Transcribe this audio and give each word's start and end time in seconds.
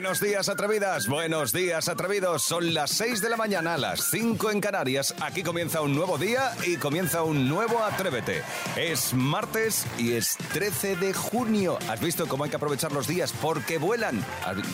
Buenos 0.00 0.18
días, 0.18 0.48
atrevidas. 0.48 1.08
Buenos 1.08 1.52
días, 1.52 1.90
atrevidos. 1.90 2.42
Son 2.42 2.72
las 2.72 2.90
6 2.92 3.20
de 3.20 3.28
la 3.28 3.36
mañana, 3.36 3.76
las 3.76 4.08
5 4.10 4.50
en 4.50 4.58
Canarias. 4.58 5.14
Aquí 5.20 5.42
comienza 5.42 5.82
un 5.82 5.94
nuevo 5.94 6.16
día 6.16 6.52
y 6.66 6.78
comienza 6.78 7.22
un 7.22 7.50
nuevo 7.50 7.84
Atrévete. 7.84 8.42
Es 8.76 9.12
martes 9.12 9.86
y 9.98 10.12
es 10.12 10.38
13 10.54 10.96
de 10.96 11.12
junio. 11.12 11.78
¿Has 11.86 12.00
visto 12.00 12.26
cómo 12.28 12.44
hay 12.44 12.50
que 12.50 12.56
aprovechar 12.56 12.92
los 12.92 13.06
días? 13.06 13.34
Porque 13.42 13.76
vuelan. 13.76 14.24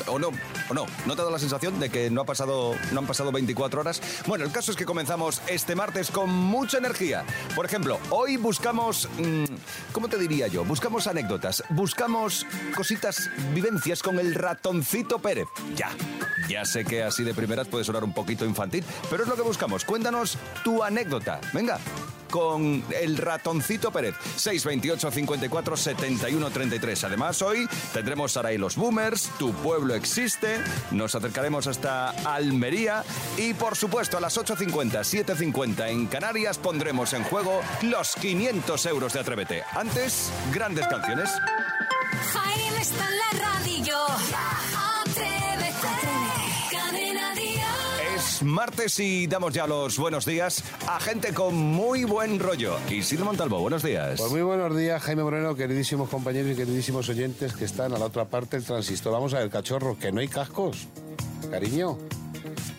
¿O 0.07 0.21
no? 0.21 0.31
¿O 0.69 0.75
no? 0.75 0.87
¿No 1.07 1.17
te 1.17 1.23
da 1.25 1.31
la 1.33 1.41
sensación 1.41 1.81
de 1.81 1.91
que 1.91 2.09
no, 2.09 2.21
ha 2.21 2.25
pasado, 2.25 2.77
no 2.93 3.01
han 3.01 3.07
pasado 3.09 3.33
24 3.33 3.81
horas? 3.81 4.01
Bueno, 4.29 4.45
el 4.45 4.53
caso 4.53 4.71
es 4.71 4.77
que 4.77 4.85
comenzamos 4.85 5.43
este 5.49 5.75
martes 5.75 6.13
con 6.13 6.31
mucha 6.31 6.79
energía. 6.79 7.25
Por 7.57 7.67
ejemplo, 7.67 7.99
hoy 8.11 8.37
buscamos... 8.37 9.09
mm, 9.19 9.45
¿Cómo 9.91 10.07
te 10.07 10.19
diría 10.19 10.47
yo? 10.47 10.65
Buscamos 10.65 11.09
anécdotas. 11.09 11.65
Buscamos 11.71 12.47
cositas, 12.77 13.29
vivencias 13.53 14.05
con 14.05 14.21
el 14.21 14.33
ratoncito 14.33 15.16
Pérez. 15.19 15.49
Ya. 15.75 15.91
Ya 16.49 16.65
sé 16.65 16.85
que 16.85 17.03
así 17.03 17.25
de 17.25 17.35
primeras 17.35 17.69
puede 17.69 17.85
sonar 17.85 18.05
un 18.05 18.13
poquito 18.13 18.45
infantil, 18.45 18.85
pero 19.11 19.25
es 19.25 19.29
lo 19.29 19.37
que 19.37 19.43
buscamos. 19.43 19.85
Cuéntanos 19.85 20.39
tu 20.63 20.83
anécdota. 20.83 21.41
Venga. 21.53 21.79
Con 22.31 22.85
el 23.01 23.17
ratoncito 23.17 23.93
Pérez, 23.93 24.17
628 24.37 25.11
54 25.13 25.77
71 25.77 26.51
33. 26.51 27.05
Además, 27.05 27.41
hoy 27.41 27.69
tendremos 27.95 28.37
Ara 28.37 28.53
y 28.53 28.59
los 28.59 28.75
Boomers, 28.77 29.31
Tu 29.39 29.53
Pueblo 29.55 29.95
Existe, 29.95 30.59
nos 30.91 31.15
acercaremos 31.15 31.69
hasta 31.69 32.11
Almería 32.11 33.05
y, 33.39 33.55
por 33.55 33.77
supuesto, 33.77 34.19
a 34.19 34.21
las 34.21 34.37
8.50, 34.37 35.25
7.50 35.25 35.89
en 35.89 36.07
Canarias 36.09 36.59
pondremos 36.59 37.13
en 37.13 37.23
juego 37.23 37.63
los 37.83 38.17
500 38.17 38.87
euros 38.87 39.13
de 39.13 39.21
Atrévete. 39.21 39.63
Antes, 39.73 40.33
grandes 40.53 40.89
canciones. 40.89 41.31
Es 48.37 48.43
martes 48.43 49.01
y 49.01 49.27
damos 49.27 49.55
ya 49.55 49.67
los 49.67 49.97
buenos 49.97 50.27
días 50.27 50.63
a 50.87 51.01
gente 51.01 51.33
con 51.33 51.57
muy 51.57 52.05
buen 52.05 52.39
rollo. 52.39 52.77
Isidro 52.91 53.25
Montalvo, 53.25 53.61
buenos 53.61 53.83
días. 53.83 54.21
Pues 54.21 54.31
muy 54.31 54.43
buenos 54.43 54.77
días, 54.77 55.03
Jaime 55.05 55.23
Moreno, 55.23 55.55
queridísimos 55.55 56.11
compañeros 56.11 56.53
y 56.53 56.55
queridísimos 56.55 57.09
oyentes 57.09 57.55
que 57.55 57.65
están 57.65 57.95
a 57.95 57.99
la 57.99 58.05
otra 58.05 58.27
parte 58.27 58.59
del 58.59 58.67
transistor. 58.67 59.15
Vamos 59.15 59.33
a 59.33 59.39
ver, 59.39 59.49
cachorro, 59.49 59.97
que 59.99 60.13
no 60.13 60.21
hay 60.21 60.29
cascos. 60.29 60.87
Cariño. 61.51 61.97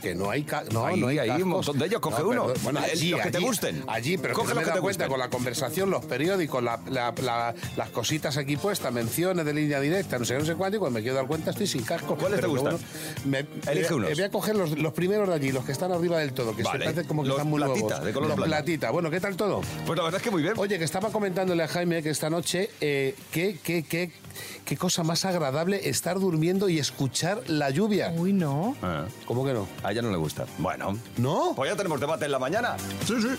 Que 0.07 0.15
no 0.15 0.29
hay, 0.29 0.43
ca- 0.43 0.63
no, 0.71 0.85
Ahí, 0.85 0.99
no 0.99 1.07
hay 1.07 1.19
ahí, 1.19 1.41
un 1.41 1.49
montón 1.49 1.77
de 1.77 1.85
ellos, 1.85 1.99
coge 1.99 2.23
uno. 2.23 2.47
Bueno, 2.63 2.79
allí, 2.79 3.09
los 3.11 3.21
que 3.21 3.31
te 3.31 3.39
gusten. 3.39 3.83
Allí, 3.87 4.17
pero 4.17 4.33
Coge 4.33 4.47
que 4.49 4.53
no 4.53 4.59
me 4.59 4.63
que 4.63 4.69
da 4.69 4.75
te 4.75 4.81
cuenta 4.81 5.05
gusten. 5.05 5.09
con 5.09 5.19
la 5.19 5.29
conversación, 5.29 5.89
los 5.89 6.05
periódicos, 6.05 6.63
la- 6.63 6.79
la- 6.89 7.13
la- 7.21 7.53
las 7.75 7.89
cositas 7.89 8.37
aquí 8.37 8.55
puestas, 8.57 8.93
menciones 8.93 9.45
de 9.45 9.53
línea 9.53 9.79
directa, 9.79 10.17
no 10.17 10.25
sé, 10.25 10.37
no 10.37 10.45
sé 10.45 10.55
cuánto, 10.55 10.77
y 10.77 10.79
cuando 10.79 10.99
me 10.99 11.01
quiero 11.03 11.17
dar 11.17 11.27
cuenta 11.27 11.51
estoy 11.51 11.67
sin 11.67 11.83
casco. 11.83 12.15
¿Cuáles 12.15 12.39
te 12.39 12.45
que 12.45 12.51
gustan? 12.51 12.77
me- 13.25 13.45
Elige 13.69 13.93
unos. 13.93 14.11
Voy 14.11 14.23
a 14.23 14.29
coger 14.31 14.55
los, 14.55 14.77
los 14.77 14.93
primeros 14.93 15.27
de 15.27 15.35
allí, 15.35 15.51
los 15.51 15.65
que 15.65 15.71
están 15.73 15.91
arriba 15.91 16.19
del 16.19 16.33
todo, 16.33 16.55
que 16.55 16.63
Vale. 16.63 16.79
se 16.79 16.85
parecen 16.85 17.07
como 17.07 17.23
que 17.23 17.29
Los 17.29 17.37
están 17.37 17.49
muy 17.49 17.59
platita, 17.61 17.85
nuevos. 17.87 18.05
de 18.05 18.13
color 18.13 18.29
Los 18.37 18.47
platita. 18.47 18.91
Bueno, 18.91 19.09
¿qué 19.11 19.19
tal 19.19 19.35
todo? 19.35 19.61
Pues 19.85 19.97
la 19.97 20.03
verdad 20.05 20.19
es 20.19 20.23
que 20.23 20.31
muy 20.31 20.41
bien. 20.41 20.53
Oye, 20.57 20.77
que 20.79 20.85
estaba 20.85 21.09
comentándole 21.11 21.63
a 21.63 21.67
Jaime 21.67 22.01
que 22.01 22.09
esta 22.09 22.29
noche, 22.29 22.69
eh, 22.81 23.15
qué, 23.31 23.57
qué, 23.63 23.83
qué, 23.83 24.11
qué 24.65 24.77
cosa 24.77 25.03
más 25.03 25.25
agradable 25.25 25.89
estar 25.89 26.19
durmiendo 26.19 26.69
y 26.69 26.79
escuchar 26.79 27.41
la 27.47 27.69
lluvia. 27.69 28.13
Uy, 28.15 28.33
no. 28.33 28.75
Ah, 28.81 29.05
¿Cómo 29.25 29.45
que 29.45 29.53
no? 29.53 29.67
a 29.83 29.91
ella 29.97 30.07
no 30.07 30.11
le 30.11 30.17
gusta. 30.17 30.45
Bueno. 30.57 30.97
¿No? 31.17 31.53
Pues 31.55 31.71
ya 31.71 31.75
tenemos 31.75 31.99
debate 31.99 32.25
en 32.25 32.31
la 32.31 32.39
mañana. 32.39 32.77
Sí, 33.05 33.15
sí. 33.21 33.29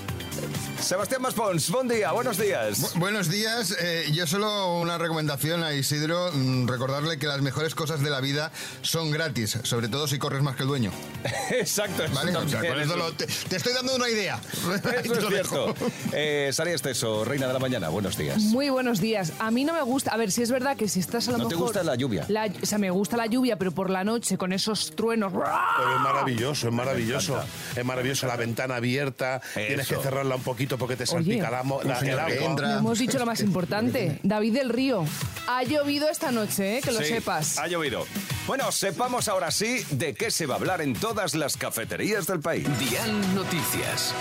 Sebastián 0.80 1.20
Maspons, 1.20 1.70
buen 1.70 1.88
día, 1.88 2.12
buenos 2.12 2.38
días. 2.38 2.80
Bu- 2.94 2.98
buenos 3.00 3.28
días. 3.28 3.74
Eh, 3.80 4.08
yo 4.12 4.26
solo 4.26 4.78
una 4.80 4.96
recomendación 4.96 5.62
a 5.64 5.74
Isidro, 5.74 6.30
mm, 6.32 6.66
recordarle 6.68 7.18
que 7.18 7.26
las 7.26 7.42
mejores 7.42 7.74
cosas 7.74 8.00
de 8.00 8.08
la 8.10 8.20
vida 8.20 8.52
son 8.80 9.10
gratis, 9.10 9.58
sobre 9.64 9.88
todo 9.88 10.06
si 10.06 10.18
corres 10.18 10.40
más 10.42 10.56
que 10.56 10.62
el 10.62 10.68
dueño. 10.68 10.90
Exacto, 11.50 12.04
eso 12.04 12.14
¿Vale? 12.14 12.34
O 12.36 12.48
sea, 12.48 12.60
con 12.60 12.68
eso 12.80 12.80
eso- 12.80 12.96
lo- 12.96 13.12
te, 13.12 13.26
te 13.26 13.56
estoy 13.56 13.72
dando 13.74 13.96
una 13.96 14.08
idea. 14.08 14.40
Eso 14.48 14.78
te 14.80 15.10
es 15.18 15.28
cierto. 15.28 15.74
Eh, 16.12 16.50
Sara 16.52 16.70
Esteso, 16.70 17.24
reina 17.24 17.46
de 17.48 17.52
la 17.52 17.58
mañana, 17.58 17.88
buenos 17.88 18.16
días. 18.16 18.38
Muy 18.44 18.70
buenos 18.70 19.00
días. 19.00 19.32
A 19.40 19.50
mí 19.50 19.64
no 19.64 19.72
me 19.74 19.82
gusta. 19.82 20.12
A 20.12 20.16
ver, 20.16 20.30
si 20.30 20.42
es 20.42 20.50
verdad 20.50 20.76
que 20.76 20.88
si 20.88 21.00
estás 21.00 21.28
a 21.28 21.32
lo 21.32 21.38
¿No 21.38 21.48
te 21.48 21.54
mejor. 21.54 21.66
gusta 21.68 21.82
la 21.82 21.96
lluvia? 21.96 22.24
la- 22.28 22.46
o 22.62 22.66
sea, 22.66 22.78
me 22.78 22.90
gusta 22.90 23.16
la 23.16 23.26
lluvia, 23.26 23.56
pero 23.58 23.72
por 23.72 23.90
la 23.90 24.04
noche 24.04 24.38
con 24.38 24.52
esos 24.52 24.94
truenos. 24.94 25.32
Pero 25.32 25.94
es 25.96 26.00
maravilloso, 26.00 26.68
es 26.68 26.72
maravilloso. 26.74 27.42
Es 27.74 27.84
maravilloso 27.84 28.26
la 28.26 28.36
ventana 28.36 28.76
abierta. 28.76 29.40
Tienes 29.54 29.86
que 29.88 29.96
cerrarla 29.96 30.36
un 30.36 30.42
poquito 30.42 30.67
porque 30.76 30.96
te 30.96 31.06
salpica 31.06 31.50
la, 31.50 31.62
mo- 31.62 31.82
la- 31.82 31.98
el 32.00 32.18
agua. 32.18 32.56
No 32.60 32.78
hemos 32.78 32.98
dicho 32.98 33.18
lo 33.18 33.24
más 33.26 33.40
importante. 33.42 34.18
David 34.22 34.54
del 34.54 34.68
Río. 34.70 35.04
Ha 35.46 35.62
llovido 35.62 36.08
esta 36.10 36.30
noche, 36.32 36.78
¿eh? 36.78 36.80
que 36.82 36.90
lo 36.92 36.98
Sí, 36.98 37.06
sepas. 37.06 37.58
Ha 37.58 37.68
llovido. 37.68 38.04
Bueno, 38.46 38.70
sepamos 38.72 39.28
ahora 39.28 39.50
sí 39.50 39.82
de 39.90 40.14
qué 40.14 40.30
se 40.30 40.46
va 40.46 40.54
a 40.54 40.58
hablar 40.58 40.80
en 40.82 40.92
todas 40.94 41.34
las 41.34 41.56
cafeterías 41.56 42.26
del 42.26 42.40
país. 42.40 42.66
Dial 42.78 43.34
Noticias. 43.34 44.12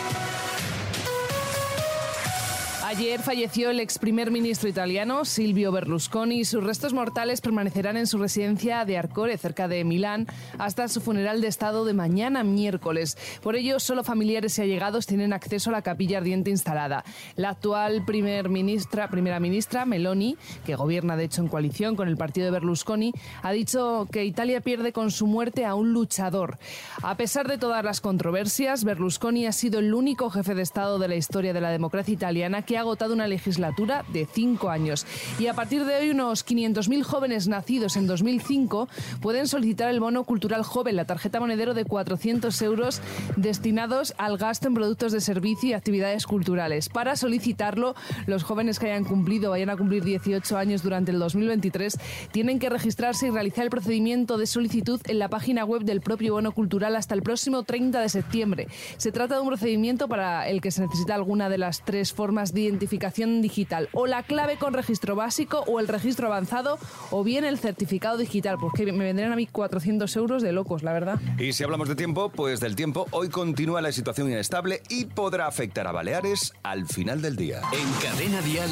Ayer 2.87 3.21
falleció 3.21 3.69
el 3.69 3.81
ex 3.81 3.99
primer 3.99 4.31
ministro 4.31 4.69
italiano 4.69 5.25
Silvio 5.25 5.73
Berlusconi 5.73 6.39
y 6.39 6.45
sus 6.45 6.63
restos 6.63 6.93
mortales 6.93 7.41
permanecerán 7.41 7.97
en 7.97 8.07
su 8.07 8.17
residencia 8.17 8.85
de 8.85 8.97
Arcore, 8.97 9.37
cerca 9.37 9.67
de 9.67 9.83
Milán, 9.83 10.25
hasta 10.57 10.87
su 10.87 11.01
funeral 11.01 11.41
de 11.41 11.49
estado 11.49 11.83
de 11.83 11.91
mañana 11.91 12.45
miércoles. 12.45 13.17
Por 13.43 13.57
ello, 13.57 13.81
solo 13.81 14.05
familiares 14.05 14.57
y 14.57 14.61
allegados 14.61 15.05
tienen 15.05 15.33
acceso 15.33 15.69
a 15.69 15.73
la 15.73 15.81
capilla 15.81 16.19
ardiente 16.19 16.49
instalada. 16.49 17.03
La 17.35 17.49
actual 17.49 18.05
primer 18.05 18.47
ministra, 18.47 19.09
primera 19.09 19.41
ministra, 19.41 19.85
Meloni, 19.85 20.37
que 20.65 20.75
gobierna 20.75 21.17
de 21.17 21.25
hecho 21.25 21.41
en 21.41 21.49
coalición 21.49 21.97
con 21.97 22.07
el 22.07 22.15
partido 22.15 22.45
de 22.45 22.51
Berlusconi, 22.51 23.11
ha 23.43 23.51
dicho 23.51 24.07
que 24.13 24.23
Italia 24.23 24.61
pierde 24.61 24.93
con 24.93 25.11
su 25.11 25.27
muerte 25.27 25.65
a 25.65 25.75
un 25.75 25.91
luchador. 25.91 26.57
A 27.03 27.17
pesar 27.17 27.49
de 27.49 27.57
todas 27.57 27.83
las 27.83 27.99
controversias, 27.99 28.85
Berlusconi 28.85 29.45
ha 29.45 29.51
sido 29.51 29.79
el 29.79 29.93
único 29.93 30.29
jefe 30.29 30.55
de 30.55 30.61
Estado 30.61 30.99
de 30.99 31.09
la 31.09 31.15
historia 31.17 31.51
de 31.51 31.59
la 31.59 31.69
democracia 31.69 32.13
italiana 32.13 32.61
que 32.61 32.76
ha 32.77 32.81
agotado 32.81 33.13
una 33.13 33.27
legislatura 33.27 34.05
de 34.13 34.25
cinco 34.25 34.69
años. 34.69 35.05
Y 35.39 35.47
a 35.47 35.53
partir 35.53 35.85
de 35.85 35.95
hoy, 35.95 36.09
unos 36.09 36.45
500.000 36.45 37.03
jóvenes 37.03 37.47
nacidos 37.47 37.97
en 37.97 38.07
2005 38.07 38.87
pueden 39.21 39.47
solicitar 39.47 39.89
el 39.89 39.99
bono 39.99 40.23
cultural 40.23 40.63
joven, 40.63 40.95
la 40.95 41.05
tarjeta 41.05 41.39
monedero 41.39 41.73
de 41.73 41.85
400 41.85 42.61
euros 42.61 43.01
destinados 43.35 44.13
al 44.17 44.37
gasto 44.37 44.67
en 44.67 44.73
productos 44.73 45.11
de 45.11 45.21
servicio 45.21 45.69
y 45.69 45.73
actividades 45.73 46.25
culturales. 46.25 46.89
Para 46.89 47.15
solicitarlo, 47.15 47.95
los 48.25 48.43
jóvenes 48.43 48.79
que 48.79 48.87
hayan 48.87 49.03
cumplido, 49.03 49.51
vayan 49.51 49.69
a 49.69 49.77
cumplir 49.77 50.03
18 50.03 50.57
años 50.57 50.83
durante 50.83 51.11
el 51.11 51.19
2023, 51.19 51.97
tienen 52.31 52.59
que 52.59 52.69
registrarse 52.69 53.27
y 53.27 53.29
realizar 53.29 53.63
el 53.63 53.69
procedimiento 53.69 54.37
de 54.37 54.47
solicitud 54.47 55.01
en 55.05 55.19
la 55.19 55.29
página 55.29 55.65
web 55.65 55.83
del 55.83 56.01
propio 56.01 56.33
bono 56.33 56.51
cultural 56.51 56.95
hasta 56.95 57.15
el 57.15 57.21
próximo 57.21 57.63
30 57.63 58.01
de 58.01 58.09
septiembre. 58.09 58.67
Se 58.97 59.11
trata 59.11 59.35
de 59.35 59.41
un 59.41 59.47
procedimiento 59.47 60.07
para 60.07 60.47
el 60.47 60.61
que 60.61 60.71
se 60.71 60.81
necesita 60.81 61.15
alguna 61.15 61.49
de 61.49 61.57
las 61.57 61.83
tres 61.83 62.13
formas 62.13 62.53
de 62.53 62.66
identificación 62.67 63.41
digital, 63.41 63.89
o 63.93 64.07
la 64.07 64.23
clave 64.23 64.57
con 64.57 64.73
registro 64.73 65.15
básico, 65.15 65.63
o 65.67 65.79
el 65.79 65.87
registro 65.87 66.27
avanzado, 66.27 66.77
o 67.11 67.23
bien 67.23 67.45
el 67.45 67.57
certificado 67.57 68.17
digital, 68.17 68.57
porque 68.59 68.91
me 68.91 69.03
vendrían 69.03 69.31
a 69.31 69.35
mí 69.35 69.47
400 69.47 70.15
euros 70.15 70.43
de 70.43 70.51
locos, 70.51 70.83
la 70.83 70.93
verdad. 70.93 71.19
Y 71.39 71.53
si 71.53 71.63
hablamos 71.63 71.87
de 71.87 71.95
tiempo, 71.95 72.29
pues 72.29 72.59
del 72.59 72.75
tiempo, 72.75 73.07
hoy 73.11 73.29
continúa 73.29 73.81
la 73.81 73.91
situación 73.91 74.29
inestable 74.29 74.81
y 74.89 75.05
podrá 75.05 75.47
afectar 75.47 75.87
a 75.87 75.91
Baleares 75.91 76.53
al 76.63 76.87
final 76.87 77.21
del 77.21 77.35
día. 77.35 77.61
En 77.71 77.91
Cadena 78.01 78.41
Dial, 78.41 78.69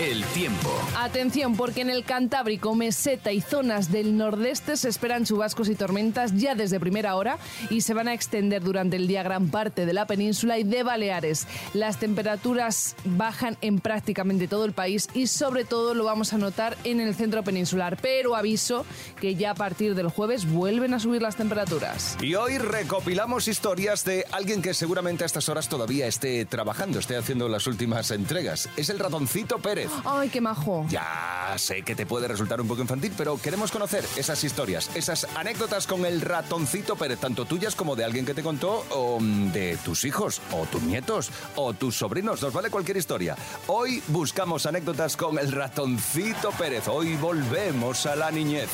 el 0.00 0.24
tiempo. 0.26 0.70
Atención, 0.96 1.56
porque 1.56 1.82
en 1.82 1.90
el 1.90 2.04
Cantábrico, 2.04 2.74
Meseta 2.74 3.32
y 3.32 3.40
zonas 3.40 3.92
del 3.92 4.16
nordeste 4.16 4.76
se 4.76 4.88
esperan 4.88 5.24
chubascos 5.24 5.68
y 5.68 5.74
tormentas 5.74 6.34
ya 6.34 6.54
desde 6.54 6.80
primera 6.80 7.14
hora 7.16 7.38
y 7.70 7.82
se 7.82 7.94
van 7.94 8.08
a 8.08 8.14
extender 8.14 8.62
durante 8.62 8.96
el 8.96 9.06
día 9.06 9.22
gran 9.22 9.48
parte 9.48 9.86
de 9.86 9.92
la 9.92 10.06
península 10.06 10.58
y 10.58 10.64
de 10.64 10.82
Baleares. 10.82 11.46
Las 11.72 11.98
temperaturas 11.98 12.96
bajan 13.34 13.58
en 13.62 13.80
prácticamente 13.80 14.46
todo 14.46 14.64
el 14.64 14.72
país 14.72 15.08
y 15.12 15.26
sobre 15.26 15.64
todo 15.64 15.92
lo 15.94 16.04
vamos 16.04 16.32
a 16.32 16.38
notar 16.38 16.78
en 16.84 17.00
el 17.00 17.16
centro 17.16 17.42
peninsular. 17.42 17.98
Pero 18.00 18.36
aviso 18.36 18.86
que 19.20 19.34
ya 19.34 19.50
a 19.50 19.54
partir 19.54 19.96
del 19.96 20.08
jueves 20.08 20.48
vuelven 20.48 20.94
a 20.94 21.00
subir 21.00 21.20
las 21.20 21.34
temperaturas. 21.34 22.16
Y 22.22 22.36
hoy 22.36 22.58
recopilamos 22.58 23.48
historias 23.48 24.04
de 24.04 24.24
alguien 24.30 24.62
que 24.62 24.72
seguramente 24.72 25.24
a 25.24 25.26
estas 25.26 25.48
horas 25.48 25.68
todavía 25.68 26.06
esté 26.06 26.44
trabajando, 26.44 27.00
esté 27.00 27.16
haciendo 27.16 27.48
las 27.48 27.66
últimas 27.66 28.12
entregas. 28.12 28.68
Es 28.76 28.88
el 28.88 29.00
ratoncito 29.00 29.58
Pérez. 29.58 29.90
¡Ay, 30.04 30.28
qué 30.28 30.40
majo! 30.40 30.86
Ya 30.88 31.54
sé 31.56 31.82
que 31.82 31.96
te 31.96 32.06
puede 32.06 32.28
resultar 32.28 32.60
un 32.60 32.68
poco 32.68 32.82
infantil, 32.82 33.12
pero 33.16 33.36
queremos 33.38 33.72
conocer 33.72 34.04
esas 34.16 34.44
historias, 34.44 34.90
esas 34.94 35.26
anécdotas 35.34 35.88
con 35.88 36.06
el 36.06 36.20
ratoncito 36.20 36.94
Pérez, 36.94 37.18
tanto 37.18 37.46
tuyas 37.46 37.74
como 37.74 37.96
de 37.96 38.04
alguien 38.04 38.24
que 38.24 38.34
te 38.34 38.44
contó, 38.44 38.84
o 38.90 39.18
mm, 39.18 39.50
de 39.50 39.76
tus 39.84 40.04
hijos, 40.04 40.40
o 40.52 40.66
tus 40.66 40.82
nietos, 40.84 41.32
o 41.56 41.74
tus 41.74 41.96
sobrinos. 41.96 42.40
Nos 42.40 42.52
vale 42.52 42.70
cualquier 42.70 42.96
historia. 42.96 43.23
Hoy 43.66 44.02
buscamos 44.08 44.66
anécdotas 44.66 45.16
con 45.16 45.38
el 45.38 45.50
ratoncito 45.52 46.50
Pérez. 46.52 46.88
Hoy 46.88 47.16
volvemos 47.16 48.06
a 48.06 48.16
la 48.16 48.30
niñez. 48.30 48.68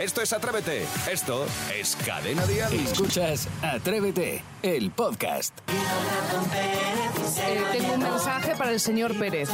Esto 0.00 0.20
es 0.20 0.32
Atrévete. 0.32 0.86
Esto 1.10 1.46
es 1.74 1.96
Cadena 2.04 2.44
Dial. 2.46 2.72
Escuchas 2.72 3.48
Atrévete, 3.62 4.42
el 4.62 4.90
podcast. 4.90 5.58
Eh, 7.36 7.62
tengo 7.72 7.94
un 7.94 8.02
mensaje 8.02 8.54
para 8.56 8.70
el 8.70 8.80
señor 8.80 9.18
Pérez. 9.18 9.48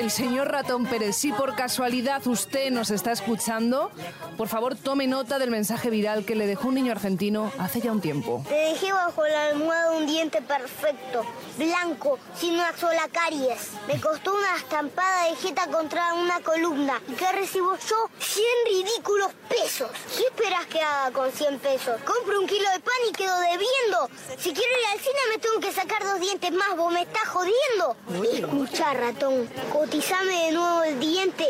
El 0.00 0.10
señor 0.10 0.48
Ratón 0.50 0.86
Pérez, 0.86 1.16
si 1.16 1.32
por 1.32 1.54
casualidad 1.54 2.26
usted 2.26 2.70
nos 2.70 2.90
está 2.90 3.12
escuchando, 3.12 3.90
por 4.36 4.48
favor 4.48 4.76
tome 4.76 5.06
nota 5.06 5.38
del 5.38 5.50
mensaje 5.50 5.90
viral 5.90 6.24
que 6.24 6.34
le 6.34 6.46
dejó 6.46 6.68
un 6.68 6.74
niño 6.74 6.92
argentino 6.92 7.52
hace 7.58 7.80
ya 7.80 7.92
un 7.92 8.00
tiempo. 8.00 8.44
Te 8.48 8.54
dejé 8.54 8.92
bajo 8.92 9.26
la 9.26 9.46
almohada 9.46 9.92
un 9.92 10.06
diente 10.06 10.42
perfecto, 10.42 11.24
blanco, 11.56 12.18
sin 12.36 12.54
una 12.54 12.76
sola 12.76 13.08
caries. 13.12 13.70
Me 13.88 14.00
costó 14.00 14.32
una 14.32 14.56
estampada 14.56 15.24
de 15.28 15.36
jeta 15.36 15.66
contra 15.66 16.14
una 16.14 16.40
columna. 16.40 17.02
¿Y 17.08 17.14
qué 17.14 17.32
recibo 17.32 17.76
yo? 17.76 18.08
100 18.20 18.44
ridículos 18.66 19.32
pesos. 19.48 19.90
¿Qué 20.16 20.22
esperas 20.22 20.66
que 20.66 20.80
haga 20.80 21.10
con 21.10 21.32
100 21.32 21.58
pesos? 21.58 22.00
Compro 22.02 22.40
un 22.40 22.46
kilo 22.46 22.70
de 22.70 22.78
pan 22.78 22.94
y 23.08 23.12
quedo 23.12 23.36
debiendo. 23.40 24.08
Si 24.38 24.52
quiero 24.52 24.70
ir 24.70 24.86
al 24.92 25.00
cine 25.00 25.18
me 25.30 25.38
tengo 25.38 25.58
que 25.58 25.72
sacar 25.72 26.04
dos 26.04 26.20
dientes 26.20 26.52
más. 26.52 26.76
¿Vos 26.76 26.92
me 26.92 27.02
estás 27.02 27.28
jodiendo? 27.28 27.96
Escucha, 28.32 28.94
ratón. 28.94 29.48
Cotizame 29.72 30.46
de 30.46 30.52
nuevo 30.52 30.82
el 30.84 31.00
diente. 31.00 31.48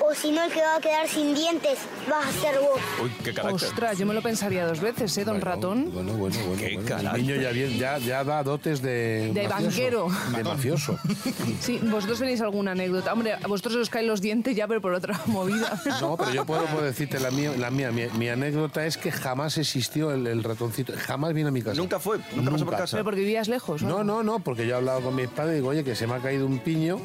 O 0.00 0.14
si 0.14 0.30
no, 0.30 0.44
el 0.44 0.52
que 0.52 0.60
va 0.60 0.76
a 0.76 0.80
quedar 0.80 1.08
sin 1.08 1.34
dientes 1.34 1.78
vas 2.08 2.26
a 2.26 2.32
ser 2.32 2.58
vos. 2.60 2.80
Uy, 3.02 3.10
qué 3.24 3.34
carácter. 3.34 3.68
Ostras, 3.68 3.98
yo 3.98 4.06
me 4.06 4.14
lo 4.14 4.22
pensaría 4.22 4.66
dos 4.66 4.80
veces, 4.80 5.16
¿eh, 5.18 5.24
don 5.24 5.40
Ratón? 5.40 5.90
Bueno, 5.92 6.12
bueno, 6.14 6.36
bueno. 6.46 6.58
Qué 6.58 6.76
bueno. 6.78 7.14
El 7.14 7.22
niño 7.22 7.36
ya, 7.40 7.50
bien- 7.50 7.78
ya, 7.78 7.98
ya 7.98 8.24
da 8.24 8.42
dotes 8.42 8.80
de. 8.82 9.32
De 9.34 9.48
mafioso, 9.48 9.66
banquero. 9.66 10.08
De 10.36 10.44
mafioso. 10.44 10.98
Sí, 11.60 11.78
vosotros 11.82 12.18
tenéis 12.20 12.40
alguna 12.40 12.72
anécdota. 12.72 13.12
Hombre, 13.12 13.34
a 13.34 13.46
vosotros 13.46 13.74
os 13.76 13.90
caen 13.90 14.06
los 14.06 14.20
dientes 14.20 14.54
ya, 14.56 14.66
pero 14.68 14.80
por 14.80 14.92
otra 14.94 15.20
movida. 15.26 15.80
No, 16.00 16.16
pero 16.16 16.30
yo 16.32 16.44
puedo, 16.46 16.64
puedo 16.66 16.84
decirte 16.84 17.18
la 17.20 17.30
mía. 17.30 17.52
La 17.58 17.70
mía. 17.70 17.90
Mi, 17.90 18.06
mi 18.16 18.28
anécdota 18.28 18.86
es 18.86 18.96
que 18.96 19.10
jamás 19.10 19.58
existió 19.58 20.12
el, 20.12 20.26
el 20.26 20.42
ratoncito. 20.44 20.92
Jamás 20.96 21.32
vino 21.34 21.48
a 21.48 21.50
mi 21.50 21.62
casa. 21.62 21.76
Nunca 21.76 21.98
fue, 21.98 22.18
nunca, 22.34 22.52
pasó 22.52 22.64
por 22.64 22.76
casa. 22.76 22.96
Pero 22.96 23.04
porque 23.04 23.20
vivías 23.20 23.48
lejos, 23.48 23.82
¿no? 23.82 23.88
No, 23.98 24.04
no, 24.04 24.22
no, 24.22 24.38
porque 24.40 24.66
yo 24.66 24.74
he 24.74 24.76
hablado 24.78 25.00
con 25.00 25.14
mis 25.16 25.28
padres 25.28 25.52
y 25.52 25.56
digo, 25.56 25.68
oye, 25.68 25.84
que 25.84 25.94
se 25.94 26.06
me 26.06 26.14
ha 26.14 26.18
caído 26.18 26.46
un 26.46 26.58
piño. 26.60 26.98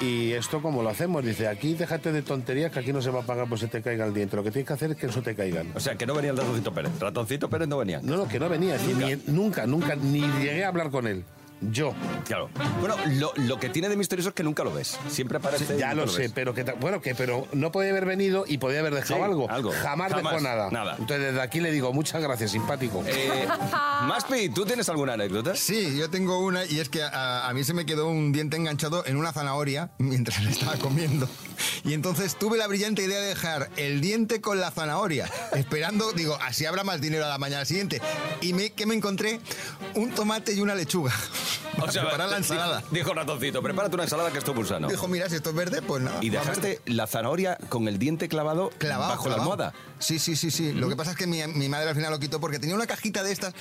¿Y 0.00 0.32
esto 0.32 0.62
cómo 0.62 0.82
lo 0.82 0.90
hacemos? 0.90 1.24
Dice, 1.24 1.48
aquí 1.48 1.74
déjate 1.74 2.12
de 2.12 2.22
tonterías, 2.22 2.70
que 2.70 2.78
aquí 2.78 2.92
no 2.92 3.02
se 3.02 3.10
va 3.10 3.20
a 3.20 3.22
pagar 3.26 3.48
pues 3.48 3.60
se 3.60 3.68
te 3.68 3.82
caiga 3.82 4.06
el 4.06 4.14
diente. 4.14 4.36
Lo 4.36 4.44
que 4.44 4.50
tienes 4.50 4.66
que 4.68 4.72
hacer 4.74 4.90
es 4.92 4.96
que 4.96 5.06
no 5.08 5.22
te 5.22 5.34
caigan. 5.34 5.72
O 5.74 5.80
sea, 5.80 5.96
que 5.96 6.06
no 6.06 6.14
venía 6.14 6.30
el 6.30 6.36
ratoncito 6.36 6.72
Pérez. 6.72 6.92
Ratoncito 7.00 7.50
Pérez 7.50 7.66
no 7.68 7.78
venía. 7.78 8.00
No, 8.02 8.16
no, 8.16 8.28
que 8.28 8.38
no 8.38 8.48
venía. 8.48 8.76
ni- 8.78 9.20
nunca, 9.32 9.66
nunca, 9.66 9.96
ni 9.96 10.20
llegué 10.20 10.64
a 10.64 10.68
hablar 10.68 10.90
con 10.90 11.06
él. 11.06 11.24
Yo. 11.60 11.94
Claro. 12.24 12.50
Bueno, 12.80 12.94
lo, 13.06 13.32
lo 13.36 13.58
que 13.58 13.68
tiene 13.68 13.88
de 13.88 13.96
misterioso 13.96 14.28
es 14.30 14.34
que 14.34 14.42
nunca 14.42 14.62
lo 14.64 14.72
ves. 14.72 14.98
Siempre 15.08 15.38
aparece. 15.38 15.76
Ya 15.78 15.94
lo 15.94 16.06
sé, 16.06 16.22
ves. 16.22 16.32
pero 16.34 16.54
que 16.54 16.62
bueno, 16.80 17.00
que 17.00 17.14
pero 17.14 17.46
no 17.52 17.72
podía 17.72 17.90
haber 17.90 18.04
venido 18.04 18.44
y 18.46 18.58
podía 18.58 18.80
haber 18.80 18.94
dejado 18.94 19.16
Sí, 19.20 19.24
algo. 19.24 19.50
algo. 19.50 19.72
Jamás, 19.72 20.12
Jamás, 20.12 20.32
dejó 20.32 20.40
nada. 20.42 20.70
nada. 20.70 20.92
Entonces 20.98 21.20
desde 21.26 21.40
aquí 21.40 21.60
le 21.60 21.70
digo, 21.72 21.92
muchas 21.92 22.22
gracias, 22.22 22.52
simpático. 22.52 23.02
Eh, 23.06 23.46
Maspi, 24.06 24.50
¿tú 24.50 24.64
tienes 24.64 24.88
alguna 24.88 25.14
anécdota? 25.14 25.56
Sí, 25.56 25.96
yo 25.98 26.08
tengo 26.10 26.38
una 26.38 26.64
y 26.64 26.78
es 26.80 26.88
que 26.88 27.02
a, 27.02 27.48
a 27.48 27.52
mí 27.54 27.64
se 27.64 27.74
me 27.74 27.84
quedó 27.86 28.08
un 28.08 28.30
diente 28.32 28.56
enganchado 28.56 29.04
en 29.06 29.16
una 29.16 29.32
zanahoria 29.32 29.90
mientras 29.98 30.42
le 30.44 30.50
estaba 30.50 30.76
comiendo. 30.76 31.28
Y 31.84 31.92
entonces 31.94 32.36
tuve 32.36 32.56
la 32.58 32.66
brillante 32.68 33.02
idea 33.02 33.20
de 33.20 33.26
dejar 33.28 33.70
el 33.76 34.00
diente 34.00 34.40
con 34.40 34.60
la 34.60 34.70
zanahoria, 34.70 35.28
esperando, 35.54 36.12
digo, 36.12 36.38
así 36.40 36.66
habrá 36.66 36.84
más 36.84 37.00
dinero 37.00 37.24
a 37.24 37.28
la 37.28 37.38
mañana 37.38 37.64
siguiente. 37.64 38.00
Y 38.40 38.52
me, 38.52 38.70
que 38.70 38.86
me 38.86 38.94
encontré 38.94 39.40
un 39.94 40.10
tomate 40.10 40.52
y 40.52 40.60
una 40.60 40.74
lechuga. 40.74 41.12
para 41.78 41.92
preparar 41.92 42.28
la 42.28 42.36
ensalada. 42.36 42.82
Dijo 42.90 43.14
ratoncito, 43.14 43.62
prepárate 43.62 43.94
una 43.94 44.04
ensalada 44.04 44.30
que 44.30 44.38
esto 44.38 44.54
gusano. 44.54 44.88
Dijo, 44.88 45.08
mira, 45.08 45.28
si 45.28 45.36
esto 45.36 45.50
es 45.50 45.56
verde, 45.56 45.82
pues 45.82 46.02
nada. 46.02 46.18
Y 46.22 46.30
dejaste 46.30 46.80
la 46.86 47.06
zanahoria 47.06 47.58
con 47.68 47.88
el 47.88 47.98
diente 47.98 48.28
clavado, 48.28 48.70
clavado, 48.78 49.10
bajo 49.10 49.28
la 49.28 49.36
almohada. 49.36 49.74
Sí, 49.98 50.18
sí, 50.18 50.36
sí, 50.36 50.50
sí. 50.50 50.72
Lo 50.72 50.88
que 50.88 50.96
pasa 50.96 51.12
es 51.12 51.16
que 51.16 51.26
mi, 51.26 51.46
mi 51.46 51.68
madre 51.68 51.90
al 51.90 51.94
final 51.94 52.10
lo 52.10 52.18
quitó 52.18 52.40
porque 52.40 52.58
tenía 52.58 52.74
una 52.74 52.86
cajita 52.86 53.22
de 53.22 53.32
estas 53.32 53.54